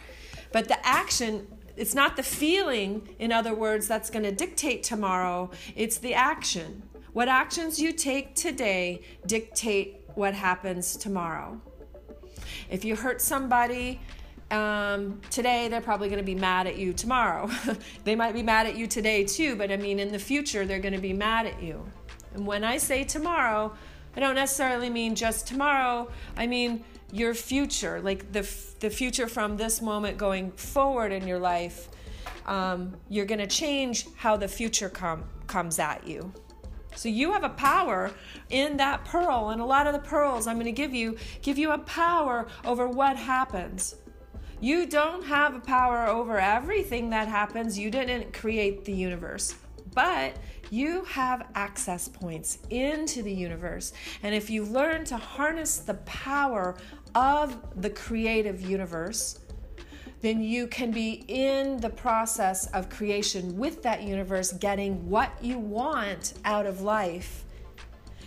But 0.53 0.69
the 0.69 0.87
action 0.87 1.47
it's 1.77 1.95
not 1.95 2.17
the 2.17 2.23
feeling, 2.23 3.07
in 3.19 3.31
other 3.31 3.55
words, 3.55 3.87
that's 3.87 4.09
going 4.09 4.23
to 4.23 4.33
dictate 4.33 4.83
tomorrow, 4.83 5.51
it's 5.75 5.99
the 5.99 6.15
action. 6.15 6.83
What 7.13 7.29
actions 7.29 7.79
you 7.79 7.93
take 7.93 8.35
today 8.35 9.03
dictate 9.27 10.01
what 10.15 10.35
happens 10.35 10.97
tomorrow. 10.97 11.61
If 12.71 12.85
you 12.85 12.97
hurt 12.97 13.21
somebody 13.21 14.01
um, 14.51 15.21
today, 15.31 15.69
they're 15.69 15.81
probably 15.81 16.09
going 16.09 16.21
to 16.21 16.25
be 16.25 16.35
mad 16.35 16.67
at 16.67 16.77
you 16.77 16.93
tomorrow. 16.93 17.51
they 18.05 18.17
might 18.17 18.33
be 18.33 18.43
mad 18.43 18.67
at 18.67 18.77
you 18.77 18.87
today 18.87 19.25
too, 19.25 19.57
but 19.57 19.71
I 19.71 19.77
mean, 19.77 19.99
in 19.99 20.11
the 20.11 20.19
future, 20.19 20.65
they're 20.65 20.81
going 20.81 20.95
to 20.95 21.01
be 21.01 21.13
mad 21.13 21.47
at 21.47 21.63
you. 21.63 21.85
And 22.35 22.47
when 22.47 22.65
I 22.65 22.79
say 22.79 23.05
tomorrow, 23.05 23.75
I 24.17 24.21
don't 24.21 24.35
necessarily 24.35 24.89
mean 24.89 25.15
just 25.15 25.47
tomorrow. 25.47 26.11
I 26.37 26.47
mean 26.47 26.85
your 27.13 27.35
future, 27.35 28.01
like 28.01 28.33
the 28.33 28.49
the 28.81 28.91
future 28.91 29.27
from 29.27 29.57
this 29.57 29.81
moment 29.81 30.19
going 30.19 30.53
forward 30.53 31.13
in 31.13 31.27
your 31.27 31.39
life. 31.39 31.89
Um, 32.47 32.97
you're 33.09 33.27
going 33.27 33.41
to 33.41 33.47
change 33.47 34.07
how 34.17 34.37
the 34.37 34.47
future 34.47 34.89
com- 34.89 35.25
comes 35.49 35.81
at 35.81 36.07
you. 36.07 36.33
So 36.95 37.09
you 37.09 37.33
have 37.33 37.45
a 37.45 37.51
power 37.51 38.13
in 38.51 38.77
that 38.79 39.05
pearl, 39.05 39.51
and 39.51 39.61
a 39.61 39.65
lot 39.65 39.87
of 39.87 39.93
the 39.93 39.99
pearls 39.99 40.47
I'm 40.47 40.57
going 40.57 40.67
to 40.67 40.73
give 40.73 40.95
you 40.95 41.17
give 41.43 41.59
you 41.59 41.73
a 41.73 41.79
power 41.79 42.47
over 42.65 42.89
what 42.89 43.17
happens. 43.17 43.97
You 44.61 44.87
don't 44.87 45.23
have 45.25 45.55
a 45.55 45.61
power 45.61 46.07
over 46.07 46.39
everything 46.39 47.11
that 47.11 47.29
happens. 47.29 47.79
You 47.79 47.91
didn't 47.91 48.33
create 48.33 48.85
the 48.87 48.93
universe. 48.93 49.55
But 49.97 50.37
you 50.71 51.05
have 51.05 51.47
access 51.55 52.07
points 52.07 52.59
into 52.69 53.23
the 53.23 53.33
universe. 53.33 53.95
And 54.23 54.35
if 54.35 54.51
you 54.51 54.63
learn 54.63 55.07
to 55.07 55.17
harness 55.17 55.79
the 55.79 55.95
power 55.95 56.77
of 57.15 57.57
the 57.81 57.89
creative 57.89 58.61
universe, 58.61 59.41
then 60.21 60.43
you 60.43 60.67
can 60.67 60.91
be 60.91 61.25
in 61.29 61.79
the 61.79 61.89
process 61.89 62.67
of 62.73 62.91
creation 62.91 63.57
with 63.57 63.83
that 63.85 64.03
universe, 64.03 64.53
getting 64.53 65.09
what 65.09 65.33
you 65.43 65.59
want 65.59 66.35
out 66.45 66.67
of 66.67 66.83
life 66.83 67.45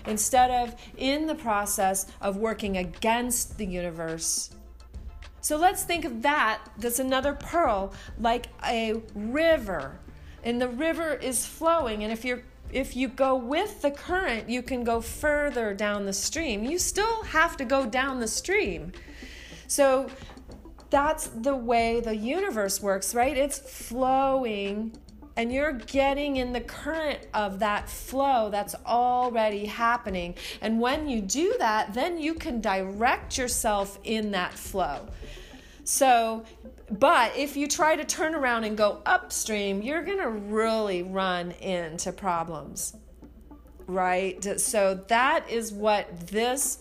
instead 0.08 0.50
of 0.50 0.74
in 0.98 1.28
the 1.28 1.36
process 1.36 2.08
of 2.20 2.38
working 2.38 2.78
against 2.78 3.60
the 3.60 3.66
universe. 3.66 4.50
So 5.42 5.56
let's 5.56 5.84
think 5.84 6.04
of 6.04 6.24
that. 6.24 6.64
That's 6.80 6.98
another 6.98 7.34
pearl, 7.34 7.94
like 8.20 8.48
a 8.66 9.04
river. 9.14 10.00
And 10.44 10.62
the 10.62 10.70
river 10.70 11.14
is 11.14 11.46
flowing. 11.46 12.04
And 12.04 12.12
if 12.12 12.24
you're 12.26 12.44
if 12.72 12.96
you 12.96 13.08
go 13.08 13.36
with 13.36 13.82
the 13.82 13.90
current, 13.90 14.48
you 14.48 14.62
can 14.62 14.84
go 14.84 15.02
further 15.02 15.74
down 15.74 16.06
the 16.06 16.14
stream. 16.14 16.64
You 16.64 16.78
still 16.78 17.24
have 17.24 17.58
to 17.58 17.66
go 17.66 17.88
down 17.88 18.20
the 18.20 18.28
stream. 18.28 18.92
So 19.68 20.08
that's 20.90 21.28
the 21.28 21.56
way 21.56 22.00
the 22.00 22.16
universe 22.16 22.82
works, 22.82 23.16
right? 23.16 23.36
It's 23.36 23.58
flowing 23.58 24.96
and 25.40 25.54
you're 25.54 25.72
getting 25.72 26.36
in 26.36 26.52
the 26.52 26.60
current 26.60 27.20
of 27.34 27.60
that 27.60 27.90
flow 27.90 28.50
that's 28.50 28.76
already 28.86 29.66
happening. 29.66 30.36
And 30.60 30.82
when 30.82 31.08
you 31.08 31.22
do 31.22 31.56
that, 31.60 31.94
then 31.94 32.20
you 32.20 32.34
can 32.34 32.60
direct 32.60 33.38
yourself 33.38 34.00
in 34.04 34.32
that 34.32 34.54
flow. 34.54 35.08
So, 35.86 36.44
but 36.92 37.36
if 37.38 37.56
you 37.56 37.68
try 37.68 37.96
to 37.96 38.04
turn 38.04 38.36
around 38.36 38.64
and 38.64 38.78
go 38.78 39.02
upstream, 39.06 39.82
you're 39.82 40.04
going 40.04 40.20
to 40.20 40.30
really 40.30 41.04
run 41.04 41.52
into 41.52 42.12
problems, 42.12 42.96
right? 43.88 44.60
So, 44.60 44.96
that 45.08 45.50
is 45.50 45.72
what 45.72 46.28
this 46.28 46.80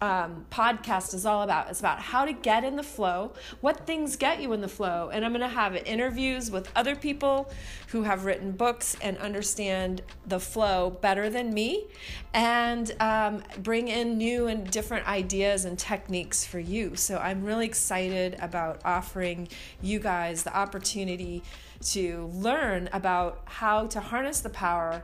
um, 0.00 0.46
podcast 0.50 1.14
is 1.14 1.26
all 1.26 1.42
about. 1.42 1.68
It's 1.70 1.80
about 1.80 2.00
how 2.00 2.24
to 2.24 2.32
get 2.32 2.64
in 2.64 2.76
the 2.76 2.82
flow, 2.82 3.32
what 3.60 3.86
things 3.86 4.16
get 4.16 4.40
you 4.40 4.52
in 4.52 4.60
the 4.60 4.68
flow. 4.68 5.10
And 5.12 5.24
I'm 5.24 5.32
going 5.32 5.40
to 5.40 5.48
have 5.48 5.74
interviews 5.74 6.50
with 6.50 6.70
other 6.76 6.94
people 6.94 7.50
who 7.88 8.04
have 8.04 8.24
written 8.24 8.52
books 8.52 8.96
and 9.00 9.18
understand 9.18 10.02
the 10.26 10.38
flow 10.38 10.90
better 10.90 11.28
than 11.30 11.52
me 11.52 11.86
and 12.32 12.94
um, 13.00 13.42
bring 13.62 13.88
in 13.88 14.18
new 14.18 14.46
and 14.46 14.70
different 14.70 15.06
ideas 15.08 15.64
and 15.64 15.78
techniques 15.78 16.44
for 16.44 16.58
you. 16.60 16.94
So 16.94 17.18
I'm 17.18 17.42
really 17.44 17.66
excited 17.66 18.36
about 18.40 18.80
offering 18.84 19.48
you 19.82 19.98
guys 19.98 20.44
the 20.44 20.56
opportunity 20.56 21.42
to 21.80 22.30
learn 22.34 22.88
about 22.92 23.42
how 23.46 23.86
to 23.86 24.00
harness 24.00 24.40
the 24.40 24.50
power 24.50 25.02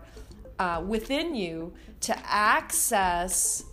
uh, 0.58 0.82
within 0.86 1.34
you 1.34 1.72
to 2.00 2.16
access 2.24 3.64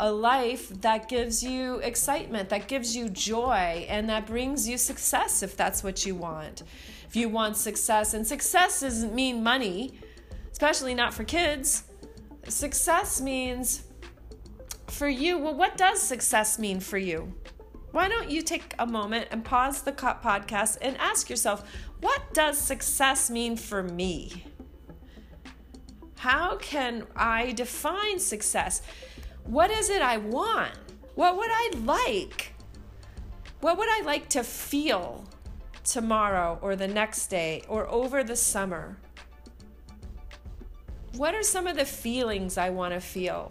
a 0.00 0.10
life 0.10 0.70
that 0.80 1.08
gives 1.08 1.42
you 1.42 1.76
excitement, 1.76 2.48
that 2.48 2.66
gives 2.66 2.96
you 2.96 3.08
joy, 3.10 3.86
and 3.88 4.08
that 4.08 4.26
brings 4.26 4.66
you 4.66 4.78
success 4.78 5.42
if 5.42 5.56
that's 5.56 5.84
what 5.84 6.06
you 6.06 6.14
want. 6.14 6.62
If 7.06 7.14
you 7.14 7.28
want 7.28 7.56
success, 7.56 8.14
and 8.14 8.26
success 8.26 8.80
doesn't 8.80 9.14
mean 9.14 9.42
money, 9.42 9.92
especially 10.50 10.94
not 10.94 11.12
for 11.12 11.22
kids. 11.24 11.84
Success 12.48 13.20
means 13.20 13.82
for 14.86 15.08
you, 15.08 15.38
well, 15.38 15.54
what 15.54 15.76
does 15.76 16.00
success 16.00 16.58
mean 16.58 16.80
for 16.80 16.98
you? 16.98 17.34
Why 17.92 18.08
don't 18.08 18.30
you 18.30 18.40
take 18.40 18.74
a 18.78 18.86
moment 18.86 19.28
and 19.30 19.44
pause 19.44 19.82
the 19.82 19.92
podcast 19.92 20.78
and 20.80 20.96
ask 20.96 21.28
yourself, 21.28 21.62
what 22.00 22.32
does 22.32 22.56
success 22.58 23.28
mean 23.28 23.56
for 23.56 23.82
me? 23.82 24.44
How 26.16 26.56
can 26.56 27.06
I 27.16 27.52
define 27.52 28.18
success? 28.18 28.82
What 29.50 29.72
is 29.72 29.90
it 29.90 30.00
I 30.00 30.16
want? 30.18 30.70
What 31.16 31.36
would 31.36 31.50
I 31.50 31.72
like? 31.78 32.54
What 33.60 33.76
would 33.78 33.88
I 33.90 34.02
like 34.02 34.28
to 34.28 34.44
feel 34.44 35.24
tomorrow 35.82 36.60
or 36.62 36.76
the 36.76 36.86
next 36.86 37.26
day 37.26 37.64
or 37.68 37.88
over 37.88 38.22
the 38.22 38.36
summer? 38.36 38.96
What 41.16 41.34
are 41.34 41.42
some 41.42 41.66
of 41.66 41.76
the 41.76 41.84
feelings 41.84 42.58
I 42.58 42.70
want 42.70 42.94
to 42.94 43.00
feel? 43.00 43.50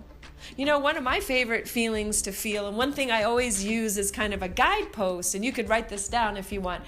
You 0.56 0.66
know, 0.66 0.80
one 0.80 0.96
of 0.96 1.04
my 1.04 1.20
favorite 1.20 1.68
feelings 1.68 2.22
to 2.22 2.32
feel, 2.32 2.70
and 2.70 2.78
one 2.78 2.94
thing 2.94 3.12
I 3.12 3.24
always 3.24 3.62
use 3.62 3.98
is 3.98 4.10
kind 4.10 4.34
of 4.34 4.42
a 4.42 4.48
guidepost, 4.48 5.36
and 5.36 5.44
you 5.44 5.52
could 5.52 5.68
write 5.68 5.90
this 5.90 6.08
down 6.08 6.38
if 6.38 6.50
you 6.50 6.62
want, 6.62 6.86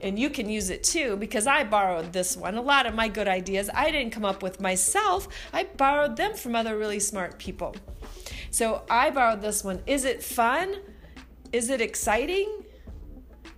and 0.00 0.18
you 0.18 0.28
can 0.30 0.48
use 0.48 0.70
it 0.70 0.84
too, 0.84 1.16
because 1.16 1.46
I 1.46 1.64
borrowed 1.64 2.12
this 2.12 2.36
one. 2.36 2.56
A 2.56 2.62
lot 2.62 2.86
of 2.86 2.94
my 2.94 3.08
good 3.08 3.28
ideas 3.28 3.70
I 3.72 3.90
didn't 3.90 4.12
come 4.12 4.24
up 4.24 4.42
with 4.42 4.60
myself, 4.60 5.28
I 5.52 5.64
borrowed 5.64 6.16
them 6.16 6.34
from 6.34 6.54
other 6.54 6.76
really 6.76 7.00
smart 7.00 7.38
people. 7.38 7.74
So 8.50 8.82
I 8.88 9.10
borrowed 9.10 9.42
this 9.42 9.64
one. 9.64 9.82
Is 9.86 10.04
it 10.04 10.22
fun? 10.22 10.76
Is 11.52 11.70
it 11.70 11.80
exciting? 11.80 12.64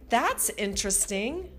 That's 0.09 0.51
interesting. 0.51 1.51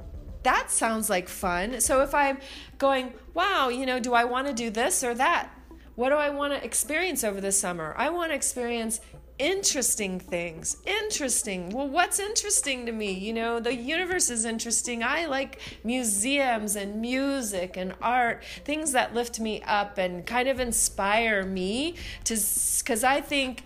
That 0.44 0.72
sounds 0.72 1.10
like 1.10 1.28
fun. 1.28 1.82
So 1.82 2.02
if 2.02 2.16
I'm 2.16 2.38
going, 2.78 3.14
wow, 3.34 3.70
you 3.70 3.86
know, 3.86 4.00
do 4.00 4.14
I 4.14 4.24
want 4.24 4.48
to 4.48 4.54
do 4.54 4.70
this 4.70 5.04
or 5.04 5.14
that? 5.16 5.50
What 5.96 6.10
do 6.10 6.16
I 6.16 6.30
want 6.30 6.54
to 6.54 6.64
experience 6.64 7.24
over 7.24 7.42
the 7.42 7.52
summer? 7.52 7.94
I 7.98 8.10
want 8.12 8.32
to 8.32 8.36
experience 8.36 9.02
interesting 9.40 10.20
things. 10.20 10.78
Interesting. 10.86 11.70
Well, 11.70 11.88
what's 11.88 12.20
interesting 12.20 12.86
to 12.86 12.92
me? 12.92 13.12
You 13.12 13.34
know, 13.34 13.60
the 13.60 13.76
universe 13.76 14.30
is 14.30 14.46
interesting. 14.46 15.04
I 15.04 15.26
like 15.26 15.60
museums 15.84 16.76
and 16.76 17.00
music 17.02 17.78
and 17.78 17.94
art, 18.02 18.44
things 18.66 18.92
that 18.94 19.14
lift 19.14 19.40
me 19.40 19.62
up 19.64 19.98
and 19.98 20.26
kind 20.26 20.48
of 20.48 20.60
inspire 20.60 21.44
me 21.44 21.96
to 22.24 22.34
cuz 22.34 23.04
I 23.04 23.22
think 23.22 23.64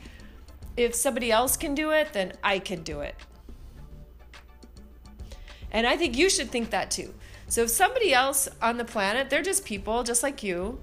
if 0.76 0.96
somebody 0.96 1.32
else 1.32 1.58
can 1.58 1.76
do 1.76 1.92
it, 1.92 2.14
then 2.14 2.34
I 2.44 2.60
can 2.60 2.84
do 2.84 3.02
it. 3.02 3.16
And 5.72 5.88
I 5.88 5.96
think 5.96 6.18
you 6.18 6.30
should 6.30 6.52
think 6.52 6.70
that 6.72 6.92
too. 6.92 7.14
So 7.48 7.64
if 7.64 7.70
somebody 7.70 8.14
else 8.14 8.48
on 8.62 8.78
the 8.78 8.86
planet, 8.86 9.30
they're 9.30 9.42
just 9.42 9.66
people 9.66 10.04
just 10.04 10.24
like 10.24 10.44
you. 10.44 10.80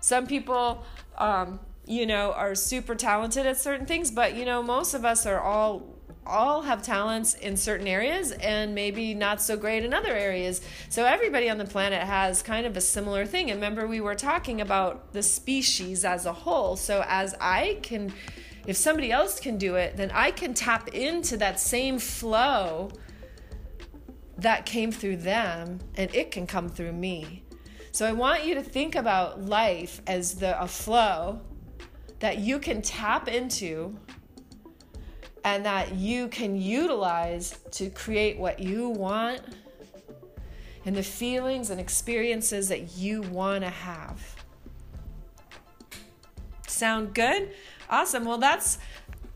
Some 0.00 0.26
people 0.26 0.84
um, 1.18 1.60
you 1.86 2.06
know, 2.06 2.32
are 2.32 2.54
super 2.54 2.94
talented 2.94 3.46
at 3.46 3.58
certain 3.58 3.86
things, 3.86 4.10
but 4.10 4.34
you 4.34 4.44
know, 4.44 4.62
most 4.62 4.94
of 4.94 5.04
us 5.04 5.26
are 5.26 5.40
all 5.40 5.94
all 6.26 6.62
have 6.62 6.82
talents 6.82 7.34
in 7.34 7.56
certain 7.56 7.86
areas 7.86 8.32
and 8.32 8.74
maybe 8.74 9.12
not 9.14 9.42
so 9.42 9.56
great 9.56 9.84
in 9.84 9.92
other 9.92 10.14
areas. 10.14 10.62
So 10.88 11.04
everybody 11.04 11.50
on 11.50 11.58
the 11.58 11.64
planet 11.64 12.02
has 12.02 12.42
kind 12.42 12.66
of 12.66 12.76
a 12.76 12.80
similar 12.80 13.26
thing. 13.26 13.50
And 13.50 13.58
remember 13.58 13.86
we 13.86 14.00
were 14.00 14.14
talking 14.14 14.60
about 14.60 15.12
the 15.12 15.22
species 15.22 16.04
as 16.04 16.24
a 16.26 16.32
whole. 16.32 16.76
So 16.76 17.04
as 17.06 17.34
I 17.40 17.78
can 17.82 18.12
if 18.66 18.76
somebody 18.76 19.12
else 19.12 19.38
can 19.38 19.58
do 19.58 19.74
it, 19.74 19.98
then 19.98 20.10
I 20.14 20.30
can 20.30 20.54
tap 20.54 20.88
into 20.88 21.36
that 21.36 21.60
same 21.60 21.98
flow 21.98 22.90
that 24.38 24.64
came 24.64 24.90
through 24.90 25.18
them 25.18 25.80
and 25.96 26.14
it 26.14 26.30
can 26.30 26.46
come 26.46 26.70
through 26.70 26.92
me. 26.92 27.44
So 27.92 28.06
I 28.06 28.12
want 28.12 28.44
you 28.44 28.54
to 28.54 28.62
think 28.62 28.94
about 28.94 29.42
life 29.42 30.00
as 30.06 30.36
the 30.36 30.60
a 30.60 30.66
flow 30.66 31.42
that 32.20 32.38
you 32.38 32.58
can 32.58 32.82
tap 32.82 33.28
into 33.28 33.96
and 35.44 35.64
that 35.64 35.94
you 35.94 36.28
can 36.28 36.56
utilize 36.56 37.58
to 37.70 37.90
create 37.90 38.38
what 38.38 38.60
you 38.60 38.88
want 38.88 39.42
and 40.86 40.96
the 40.96 41.02
feelings 41.02 41.70
and 41.70 41.80
experiences 41.80 42.68
that 42.68 42.96
you 42.96 43.22
want 43.22 43.62
to 43.62 43.70
have. 43.70 44.36
Sound 46.66 47.14
good? 47.14 47.50
Awesome. 47.90 48.24
Well, 48.24 48.38
that's 48.38 48.78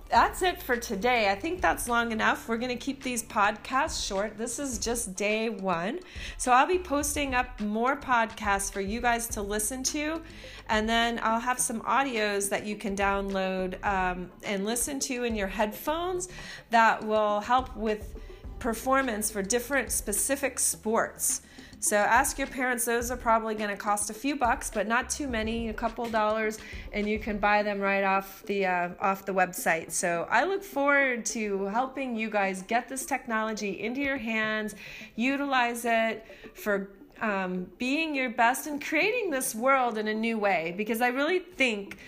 that's 0.08 0.42
it 0.42 0.62
for 0.62 0.76
today. 0.76 1.30
I 1.30 1.34
think 1.34 1.60
that's 1.60 1.88
long 1.88 2.12
enough. 2.12 2.48
We're 2.48 2.56
going 2.56 2.76
to 2.76 2.84
keep 2.84 3.02
these 3.02 3.22
podcasts 3.22 4.06
short. 4.06 4.38
This 4.38 4.58
is 4.58 4.78
just 4.78 5.14
day 5.14 5.50
one. 5.50 6.00
So 6.38 6.50
I'll 6.52 6.66
be 6.66 6.78
posting 6.78 7.34
up 7.34 7.60
more 7.60 7.96
podcasts 7.96 8.72
for 8.72 8.80
you 8.80 9.00
guys 9.00 9.28
to 9.28 9.42
listen 9.42 9.82
to. 9.84 10.22
And 10.68 10.88
then 10.88 11.20
I'll 11.22 11.40
have 11.40 11.58
some 11.58 11.80
audios 11.82 12.48
that 12.48 12.64
you 12.64 12.76
can 12.76 12.96
download 12.96 13.82
um, 13.84 14.30
and 14.44 14.64
listen 14.64 14.98
to 15.00 15.24
in 15.24 15.34
your 15.34 15.48
headphones 15.48 16.28
that 16.70 17.04
will 17.04 17.40
help 17.40 17.76
with 17.76 18.14
performance 18.58 19.30
for 19.30 19.42
different 19.42 19.92
specific 19.92 20.58
sports. 20.58 21.42
So 21.80 21.96
ask 21.96 22.38
your 22.38 22.48
parents, 22.48 22.84
those 22.84 23.10
are 23.12 23.16
probably 23.16 23.54
going 23.54 23.70
to 23.70 23.76
cost 23.76 24.10
a 24.10 24.14
few 24.14 24.34
bucks, 24.34 24.68
but 24.68 24.88
not 24.88 25.08
too 25.08 25.28
many, 25.28 25.68
a 25.68 25.72
couple 25.72 26.04
dollars, 26.06 26.58
and 26.92 27.08
you 27.08 27.20
can 27.20 27.38
buy 27.38 27.62
them 27.62 27.80
right 27.80 28.02
off 28.02 28.42
the 28.46 28.66
uh, 28.66 28.88
off 29.00 29.24
the 29.24 29.32
website. 29.32 29.92
So 29.92 30.26
I 30.28 30.44
look 30.44 30.64
forward 30.64 31.24
to 31.26 31.66
helping 31.66 32.16
you 32.16 32.30
guys 32.30 32.62
get 32.62 32.88
this 32.88 33.06
technology 33.06 33.80
into 33.80 34.00
your 34.00 34.16
hands, 34.16 34.74
utilize 35.14 35.84
it 35.84 36.26
for 36.54 36.90
um, 37.20 37.66
being 37.78 38.14
your 38.14 38.30
best 38.30 38.66
and 38.66 38.84
creating 38.84 39.30
this 39.30 39.54
world 39.54 39.98
in 39.98 40.08
a 40.08 40.14
new 40.14 40.38
way 40.38 40.74
because 40.76 41.00
I 41.00 41.08
really 41.08 41.38
think, 41.38 41.98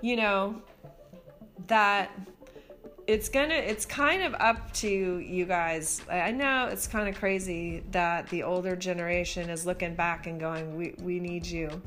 you 0.00 0.16
know, 0.16 0.62
that 1.66 2.10
it's 3.06 3.28
gonna 3.28 3.54
it's 3.54 3.84
kind 3.84 4.22
of 4.22 4.34
up 4.34 4.72
to 4.72 4.88
you 4.88 5.44
guys. 5.44 6.00
I 6.10 6.30
know 6.30 6.68
it's 6.70 6.86
kind 6.86 7.08
of 7.08 7.14
crazy 7.14 7.82
that 7.90 8.28
the 8.28 8.42
older 8.42 8.76
generation 8.76 9.50
is 9.50 9.66
looking 9.66 9.94
back 9.94 10.26
and 10.26 10.40
going 10.40 10.76
we, 10.76 10.94
we 11.02 11.20
need 11.20 11.46
you. 11.46 11.82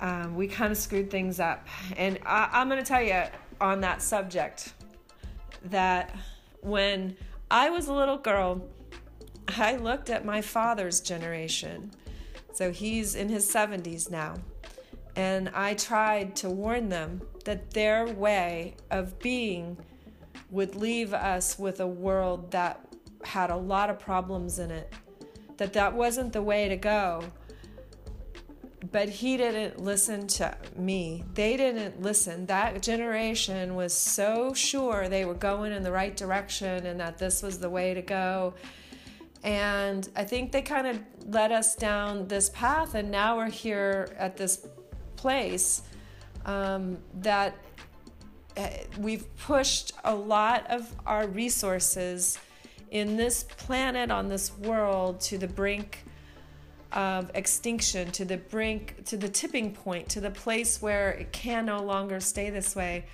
Um, 0.00 0.34
we 0.34 0.46
kind 0.48 0.72
of 0.72 0.78
screwed 0.78 1.10
things 1.10 1.40
up. 1.40 1.66
And 1.96 2.18
I, 2.24 2.48
i'm 2.52 2.68
gonna 2.68 2.84
tell 2.84 3.02
you 3.02 3.22
on 3.60 3.80
that 3.80 4.00
subject 4.00 4.72
that 5.64 6.14
when 6.60 7.16
i 7.50 7.68
was 7.68 7.88
a 7.88 7.92
little 7.92 8.16
girl 8.16 8.66
i 9.58 9.76
looked 9.76 10.08
at 10.08 10.24
my 10.24 10.40
father's 10.40 11.00
generation. 11.00 11.90
So 12.52 12.72
he's 12.72 13.14
in 13.14 13.28
his 13.28 13.46
70s 13.52 14.10
now. 14.10 14.36
And 15.14 15.50
i 15.50 15.74
tried 15.74 16.36
to 16.36 16.48
warn 16.48 16.88
them 16.88 17.20
that 17.44 17.72
their 17.72 18.06
way 18.06 18.76
of 18.90 19.18
being 19.18 19.76
would 20.50 20.74
leave 20.74 21.14
us 21.14 21.58
with 21.58 21.80
a 21.80 21.86
world 21.86 22.50
that 22.50 22.84
had 23.24 23.50
a 23.50 23.56
lot 23.56 23.90
of 23.90 23.98
problems 23.98 24.58
in 24.58 24.70
it 24.70 24.92
that 25.60 25.74
that 25.74 25.92
wasn't 25.94 26.32
the 26.32 26.40
way 26.42 26.70
to 26.70 26.76
go. 26.76 27.22
But 28.90 29.10
he 29.10 29.36
didn't 29.36 29.78
listen 29.78 30.26
to 30.28 30.56
me. 30.74 31.22
They 31.34 31.58
didn't 31.58 32.00
listen. 32.00 32.46
That 32.46 32.80
generation 32.80 33.74
was 33.74 33.92
so 33.92 34.54
sure 34.54 35.10
they 35.10 35.26
were 35.26 35.34
going 35.34 35.72
in 35.72 35.82
the 35.82 35.92
right 35.92 36.16
direction 36.16 36.86
and 36.86 36.98
that 36.98 37.18
this 37.18 37.42
was 37.42 37.58
the 37.58 37.68
way 37.68 37.92
to 37.92 38.00
go. 38.00 38.54
And 39.42 40.08
i 40.16 40.24
think 40.24 40.52
they 40.52 40.62
kind 40.62 40.86
of 40.86 40.98
led 41.26 41.52
us 41.52 41.74
down 41.74 42.28
this 42.28 42.50
path 42.50 42.94
and 42.94 43.10
now 43.10 43.38
we're 43.38 43.48
here 43.48 44.14
at 44.18 44.36
this 44.36 44.66
place 45.16 45.82
um, 46.44 46.98
that 47.14 47.56
Uh, 48.56 48.68
we've 48.98 49.26
pushed 49.36 49.92
a 50.04 50.14
lot 50.14 50.66
of 50.70 50.92
our 51.06 51.26
resources 51.28 52.38
in 52.90 53.16
this 53.16 53.44
planet, 53.44 54.10
on 54.10 54.28
this 54.28 54.56
world, 54.58 55.20
to 55.20 55.38
the 55.38 55.46
brink 55.46 56.04
of 56.92 57.30
extinction, 57.34 58.10
to 58.10 58.24
the 58.24 58.36
brink, 58.36 59.04
to 59.06 59.16
the 59.16 59.28
tipping 59.28 59.72
point, 59.72 60.08
to 60.08 60.20
the 60.20 60.30
place 60.30 60.82
where 60.82 61.12
it 61.12 61.32
can 61.32 61.66
no 61.66 61.82
longer 61.82 62.18
stay 62.18 62.50
this 62.50 62.74
way. 62.74 63.04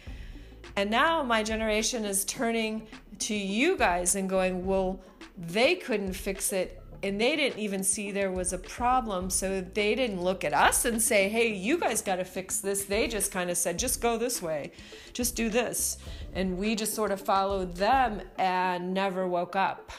And 0.77 0.90
now 0.90 1.22
my 1.22 1.42
generation 1.42 2.05
is 2.05 2.25
turning 2.25 2.87
to 3.20 3.35
you 3.35 3.77
guys 3.77 4.14
and 4.14 4.29
going, 4.29 4.64
well, 4.66 5.01
they 5.38 5.75
couldn't 5.75 6.14
fix 6.14 6.53
it 6.53 6.83
and 7.07 7.21
they 7.21 7.37
didn't 7.37 7.59
even 7.59 7.85
see 7.85 8.11
there 8.11 8.33
was 8.33 8.53
a 8.53 8.59
problem 8.59 9.31
so 9.31 9.61
they 9.61 9.95
didn't 9.95 10.21
look 10.21 10.45
at 10.45 10.53
us 10.53 10.85
and 10.85 11.01
say 11.01 11.29
hey 11.29 11.55
you 11.55 11.79
guys 11.79 12.03
got 12.03 12.16
to 12.16 12.25
fix 12.25 12.59
this. 12.61 12.85
They 12.85 13.07
just 13.07 13.31
kind 13.31 13.51
of 13.51 13.57
said 13.57 13.79
just 13.79 14.01
go 14.01 14.19
this 14.19 14.42
way. 14.42 14.73
Just 15.12 15.37
do 15.37 15.49
this. 15.49 15.99
And 16.35 16.59
we 16.59 16.75
just 16.75 16.95
sort 16.95 17.12
of 17.12 17.21
followed 17.21 17.77
them 17.77 18.23
and 18.38 18.92
never 18.92 19.27
woke 19.27 19.57
up. 19.57 19.92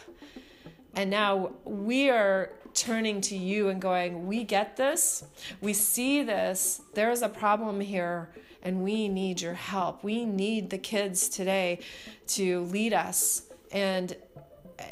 And 0.95 1.09
now 1.09 1.51
we 1.63 2.09
are 2.09 2.51
turning 2.73 3.21
to 3.21 3.35
you 3.35 3.69
and 3.69 3.81
going 3.81 4.27
we 4.27 4.43
get 4.43 4.77
this. 4.77 5.23
We 5.61 5.73
see 5.73 6.23
this. 6.23 6.81
There's 6.93 7.21
a 7.21 7.29
problem 7.29 7.79
here 7.79 8.29
and 8.61 8.83
we 8.83 9.07
need 9.07 9.41
your 9.41 9.53
help. 9.53 10.03
We 10.03 10.25
need 10.25 10.69
the 10.69 10.77
kids 10.77 11.29
today 11.29 11.79
to 12.27 12.63
lead 12.65 12.93
us 12.93 13.43
and 13.71 14.15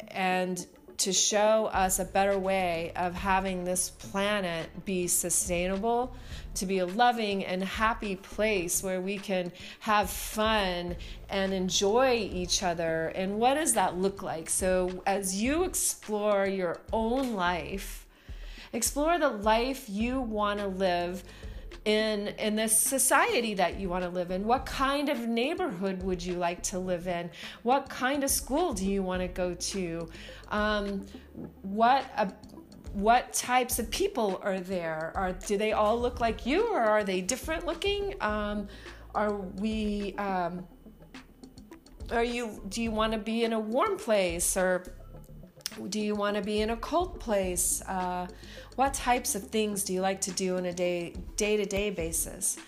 and 0.08 0.66
to 0.98 1.12
show 1.12 1.66
us 1.66 1.98
a 1.98 2.04
better 2.04 2.38
way 2.38 2.92
of 2.96 3.14
having 3.14 3.64
this 3.64 3.90
planet 3.90 4.68
be 4.84 5.06
sustainable, 5.06 6.14
to 6.54 6.66
be 6.66 6.78
a 6.78 6.86
loving 6.86 7.44
and 7.44 7.62
happy 7.62 8.16
place 8.16 8.82
where 8.82 9.00
we 9.00 9.18
can 9.18 9.52
have 9.80 10.08
fun 10.08 10.96
and 11.28 11.52
enjoy 11.52 12.14
each 12.32 12.62
other. 12.62 13.08
And 13.14 13.38
what 13.38 13.54
does 13.54 13.74
that 13.74 13.98
look 13.98 14.22
like? 14.22 14.48
So, 14.48 15.02
as 15.06 15.40
you 15.40 15.64
explore 15.64 16.46
your 16.46 16.80
own 16.92 17.34
life, 17.34 18.06
explore 18.72 19.18
the 19.18 19.28
life 19.28 19.88
you 19.88 20.20
want 20.20 20.60
to 20.60 20.66
live 20.66 21.22
in 21.86 22.28
in 22.38 22.56
this 22.56 22.76
society 22.76 23.54
that 23.54 23.78
you 23.78 23.88
want 23.88 24.02
to 24.02 24.10
live 24.10 24.32
in 24.32 24.44
what 24.44 24.66
kind 24.66 25.08
of 25.08 25.28
neighborhood 25.28 26.02
would 26.02 26.22
you 26.22 26.34
like 26.34 26.62
to 26.64 26.78
live 26.78 27.06
in? 27.06 27.30
What 27.62 27.88
kind 27.88 28.24
of 28.24 28.30
school 28.30 28.74
do 28.74 28.84
you 28.84 29.02
want 29.02 29.22
to 29.22 29.28
go 29.28 29.54
to? 29.54 30.08
Um, 30.50 31.06
what 31.62 32.04
a, 32.16 32.32
what 32.92 33.32
types 33.32 33.78
of 33.78 33.88
people 33.90 34.40
are 34.42 34.58
there? 34.58 35.12
Are 35.14 35.32
do 35.32 35.56
they 35.56 35.72
all 35.72 35.98
look 35.98 36.20
like 36.20 36.44
you 36.44 36.66
or 36.72 36.80
are 36.80 37.04
they 37.04 37.20
different 37.20 37.64
looking? 37.66 38.14
Um, 38.20 38.66
are 39.14 39.32
we 39.32 40.16
um, 40.16 40.66
are 42.10 42.24
you 42.24 42.60
do 42.68 42.82
you 42.82 42.90
want 42.90 43.12
to 43.12 43.18
be 43.18 43.44
in 43.44 43.52
a 43.52 43.60
warm 43.60 43.96
place 43.96 44.56
or 44.56 44.82
do 45.88 46.00
you 46.00 46.14
want 46.14 46.36
to 46.36 46.42
be 46.42 46.60
in 46.60 46.70
a 46.70 46.76
cold 46.76 47.20
place? 47.20 47.82
Uh, 47.82 48.26
what 48.76 48.94
types 48.94 49.34
of 49.34 49.44
things 49.48 49.84
do 49.84 49.92
you 49.92 50.00
like 50.00 50.20
to 50.22 50.30
do 50.30 50.56
on 50.56 50.66
a 50.66 50.72
day 50.72 51.14
day 51.36 51.56
to 51.56 51.64
day 51.64 51.90
basis? 51.90 52.58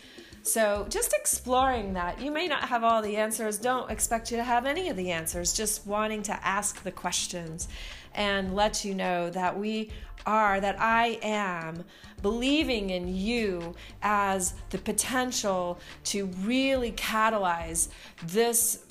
So, 0.42 0.86
just 0.88 1.12
exploring 1.12 1.92
that. 1.94 2.20
You 2.22 2.30
may 2.30 2.46
not 2.46 2.68
have 2.68 2.82
all 2.82 3.02
the 3.02 3.16
answers. 3.16 3.58
Don't 3.58 3.90
expect 3.90 4.30
you 4.30 4.36
to 4.38 4.44
have 4.44 4.64
any 4.64 4.88
of 4.88 4.96
the 4.96 5.10
answers. 5.10 5.52
Just 5.52 5.86
wanting 5.86 6.22
to 6.22 6.46
ask 6.46 6.82
the 6.82 6.92
questions 6.92 7.68
and 8.14 8.54
let 8.54 8.84
you 8.84 8.94
know 8.94 9.28
that 9.30 9.58
we 9.58 9.90
are, 10.24 10.60
that 10.60 10.80
I 10.80 11.18
am 11.22 11.84
believing 12.22 12.90
in 12.90 13.14
you 13.14 13.74
as 14.02 14.54
the 14.70 14.78
potential 14.78 15.78
to 16.04 16.26
really 16.42 16.92
catalyze 16.92 17.88
this 18.24 18.84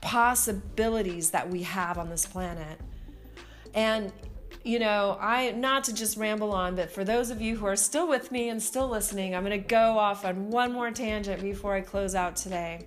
possibilities 0.00 1.30
that 1.30 1.48
we 1.48 1.62
have 1.62 1.98
on 1.98 2.08
this 2.08 2.26
planet. 2.26 2.78
And 3.74 4.12
you 4.62 4.78
know, 4.78 5.16
I 5.20 5.52
not 5.52 5.84
to 5.84 5.94
just 5.94 6.16
ramble 6.16 6.52
on, 6.52 6.76
but 6.76 6.90
for 6.90 7.02
those 7.02 7.30
of 7.30 7.40
you 7.40 7.56
who 7.56 7.66
are 7.66 7.76
still 7.76 8.06
with 8.06 8.30
me 8.30 8.50
and 8.50 8.62
still 8.62 8.88
listening, 8.88 9.34
I'm 9.34 9.44
going 9.44 9.58
to 9.58 9.66
go 9.66 9.98
off 9.98 10.24
on 10.24 10.50
one 10.50 10.72
more 10.72 10.90
tangent 10.90 11.40
before 11.40 11.74
I 11.74 11.80
close 11.80 12.14
out 12.14 12.36
today. 12.36 12.86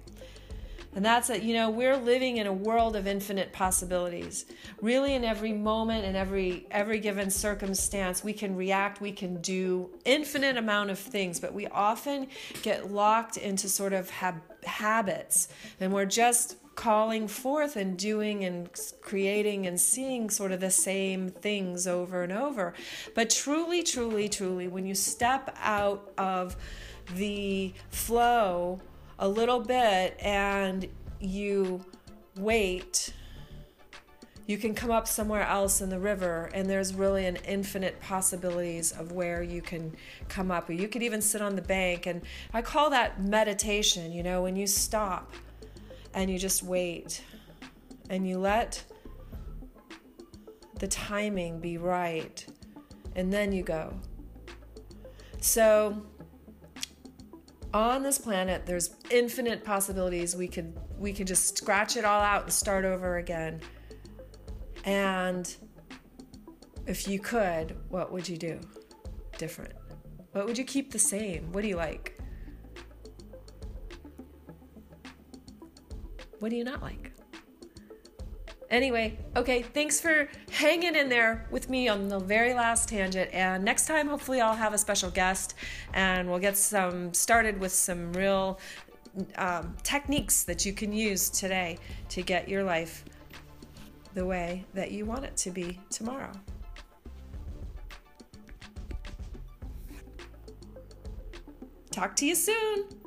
And 0.95 1.03
that's 1.03 1.27
that, 1.29 1.41
you 1.41 1.55
know, 1.55 1.71
we're 1.71 1.97
living 1.97 2.37
in 2.37 2.45
a 2.45 2.53
world 2.53 2.95
of 2.95 3.07
infinite 3.07 3.51
possibilities. 3.51 4.45
Really 4.79 5.15
in 5.15 5.23
every 5.23 5.51
moment 5.51 6.05
and 6.05 6.15
every 6.15 6.67
every 6.69 6.99
given 6.99 7.31
circumstance, 7.31 8.23
we 8.23 8.33
can 8.33 8.55
react, 8.55 9.01
we 9.01 9.11
can 9.11 9.41
do 9.41 9.89
infinite 10.05 10.55
amount 10.55 10.91
of 10.91 10.99
things, 10.99 11.39
but 11.39 11.51
we 11.51 11.65
often 11.67 12.27
get 12.61 12.91
locked 12.91 13.37
into 13.37 13.67
sort 13.67 13.93
of 13.93 14.11
hab- 14.11 14.63
habits 14.65 15.47
and 15.79 15.91
we're 15.91 16.05
just 16.05 16.57
calling 16.75 17.27
forth 17.27 17.75
and 17.75 17.97
doing 17.97 18.43
and 18.43 18.69
creating 19.01 19.67
and 19.67 19.79
seeing 19.79 20.29
sort 20.29 20.51
of 20.51 20.59
the 20.59 20.71
same 20.71 21.29
things 21.29 21.87
over 21.87 22.23
and 22.23 22.31
over. 22.31 22.73
But 23.13 23.29
truly, 23.29 23.83
truly, 23.83 24.29
truly, 24.29 24.67
when 24.67 24.85
you 24.85 24.95
step 24.95 25.55
out 25.61 26.11
of 26.17 26.55
the 27.15 27.73
flow 27.89 28.79
a 29.19 29.27
little 29.27 29.59
bit 29.59 30.17
and 30.19 30.87
you 31.19 31.83
wait, 32.37 33.13
you 34.45 34.57
can 34.57 34.75
come 34.75 34.91
up 34.91 35.07
somewhere 35.07 35.43
else 35.43 35.81
in 35.81 35.89
the 35.89 35.99
river 35.99 36.49
and 36.53 36.69
there's 36.69 36.93
really 36.93 37.25
an 37.25 37.37
infinite 37.47 37.99
possibilities 38.01 38.91
of 38.91 39.11
where 39.11 39.41
you 39.41 39.61
can 39.61 39.95
come 40.27 40.51
up 40.51 40.69
or 40.69 40.73
you 40.73 40.87
could 40.87 41.01
even 41.03 41.21
sit 41.21 41.41
on 41.41 41.55
the 41.55 41.61
bank 41.61 42.05
and 42.05 42.21
i 42.53 42.61
call 42.61 42.89
that 42.89 43.21
meditation 43.21 44.11
you 44.11 44.21
know 44.21 44.41
when 44.41 44.55
you 44.55 44.67
stop 44.67 45.31
and 46.13 46.29
you 46.29 46.37
just 46.37 46.63
wait 46.63 47.23
and 48.09 48.27
you 48.27 48.37
let 48.37 48.83
the 50.79 50.87
timing 50.87 51.59
be 51.59 51.77
right 51.77 52.45
and 53.15 53.31
then 53.31 53.51
you 53.51 53.63
go. 53.63 53.93
So 55.39 56.05
on 57.73 58.03
this 58.03 58.17
planet 58.17 58.65
there's 58.65 58.95
infinite 59.09 59.63
possibilities. 59.63 60.35
We 60.35 60.47
could 60.47 60.77
we 60.97 61.13
could 61.13 61.27
just 61.27 61.57
scratch 61.57 61.97
it 61.97 62.05
all 62.05 62.21
out 62.21 62.43
and 62.43 62.53
start 62.53 62.85
over 62.85 63.17
again. 63.17 63.61
And 64.85 65.53
if 66.85 67.07
you 67.07 67.19
could 67.19 67.75
what 67.89 68.11
would 68.11 68.27
you 68.27 68.37
do 68.37 68.59
different? 69.37 69.73
What 70.33 70.45
would 70.45 70.57
you 70.57 70.65
keep 70.65 70.91
the 70.91 70.99
same? 70.99 71.51
What 71.51 71.61
do 71.61 71.67
you 71.67 71.75
like 71.75 72.12
what 76.43 76.49
do 76.49 76.57
you 76.57 76.65
not 76.65 76.81
like 76.81 77.13
Anyway, 78.69 79.17
okay, 79.37 79.61
thanks 79.61 80.01
for 80.01 80.27
hanging 80.51 80.95
in 80.95 81.07
there 81.07 81.47
with 81.51 81.69
me 81.69 81.87
on 81.87 82.07
the 82.07 82.17
very 82.17 82.55
last 82.55 82.89
tangent. 82.89 83.29
And 83.31 83.63
next 83.63 83.85
time, 83.85 84.07
hopefully, 84.07 84.41
I'll 84.41 84.55
have 84.55 84.73
a 84.73 84.79
special 84.79 85.11
guest 85.11 85.53
and 85.93 86.27
we'll 86.27 86.39
get 86.39 86.57
some 86.57 87.13
started 87.13 87.59
with 87.59 87.71
some 87.71 88.11
real 88.13 88.59
um, 89.37 89.75
techniques 89.83 90.43
that 90.45 90.65
you 90.65 90.73
can 90.73 90.91
use 90.91 91.29
today 91.29 91.77
to 92.09 92.23
get 92.23 92.49
your 92.49 92.63
life 92.63 93.05
the 94.15 94.25
way 94.25 94.65
that 94.73 94.89
you 94.89 95.05
want 95.05 95.23
it 95.23 95.37
to 95.37 95.51
be 95.51 95.79
tomorrow. 95.91 96.31
Talk 101.91 102.15
to 102.15 102.25
you 102.25 102.33
soon. 102.33 103.02